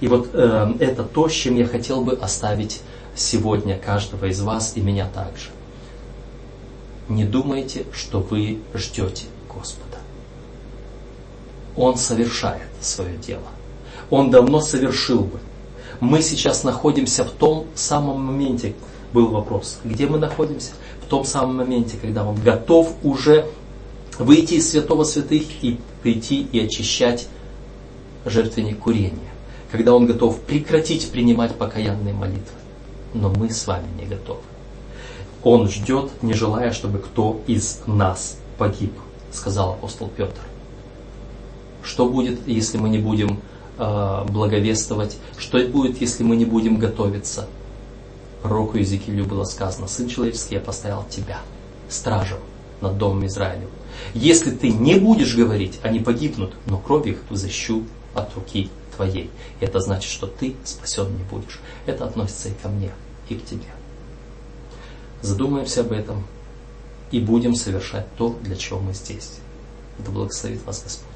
[0.00, 2.82] И вот э, это то, с чем я хотел бы оставить
[3.14, 5.48] сегодня каждого из вас и меня также.
[7.08, 9.98] Не думайте, что вы ждете Господа.
[11.76, 13.48] Он совершает свое дело.
[14.10, 15.40] Он давно совершил бы
[16.02, 18.74] мы сейчас находимся в том самом моменте,
[19.12, 20.72] был вопрос, где мы находимся?
[21.00, 23.46] В том самом моменте, когда он готов уже
[24.18, 27.28] выйти из святого святых и прийти и очищать
[28.24, 29.30] жертвенник курения.
[29.70, 32.58] Когда он готов прекратить принимать покаянные молитвы.
[33.14, 34.40] Но мы с вами не готовы.
[35.44, 38.92] Он ждет, не желая, чтобы кто из нас погиб,
[39.32, 40.40] сказал апостол Петр.
[41.82, 43.40] Что будет, если мы не будем
[43.78, 45.16] э, благовествовать.
[45.36, 47.48] Что будет, если мы не будем готовиться?
[48.42, 51.38] Пророку Иезекиилю было сказано, Сын человеческий, я поставил тебя,
[51.88, 52.38] стражем
[52.80, 53.68] над домом Израилем.
[54.14, 57.84] Если ты не будешь говорить, они погибнут, но кровь их взыщу
[58.14, 59.30] от руки твоей.
[59.60, 61.60] И это значит, что ты спасен не будешь.
[61.86, 62.90] Это относится и ко мне,
[63.28, 63.62] и к тебе.
[65.22, 66.24] Задумаемся об этом
[67.12, 69.38] и будем совершать то, для чего мы здесь.
[69.98, 71.11] Да благословит вас Господь.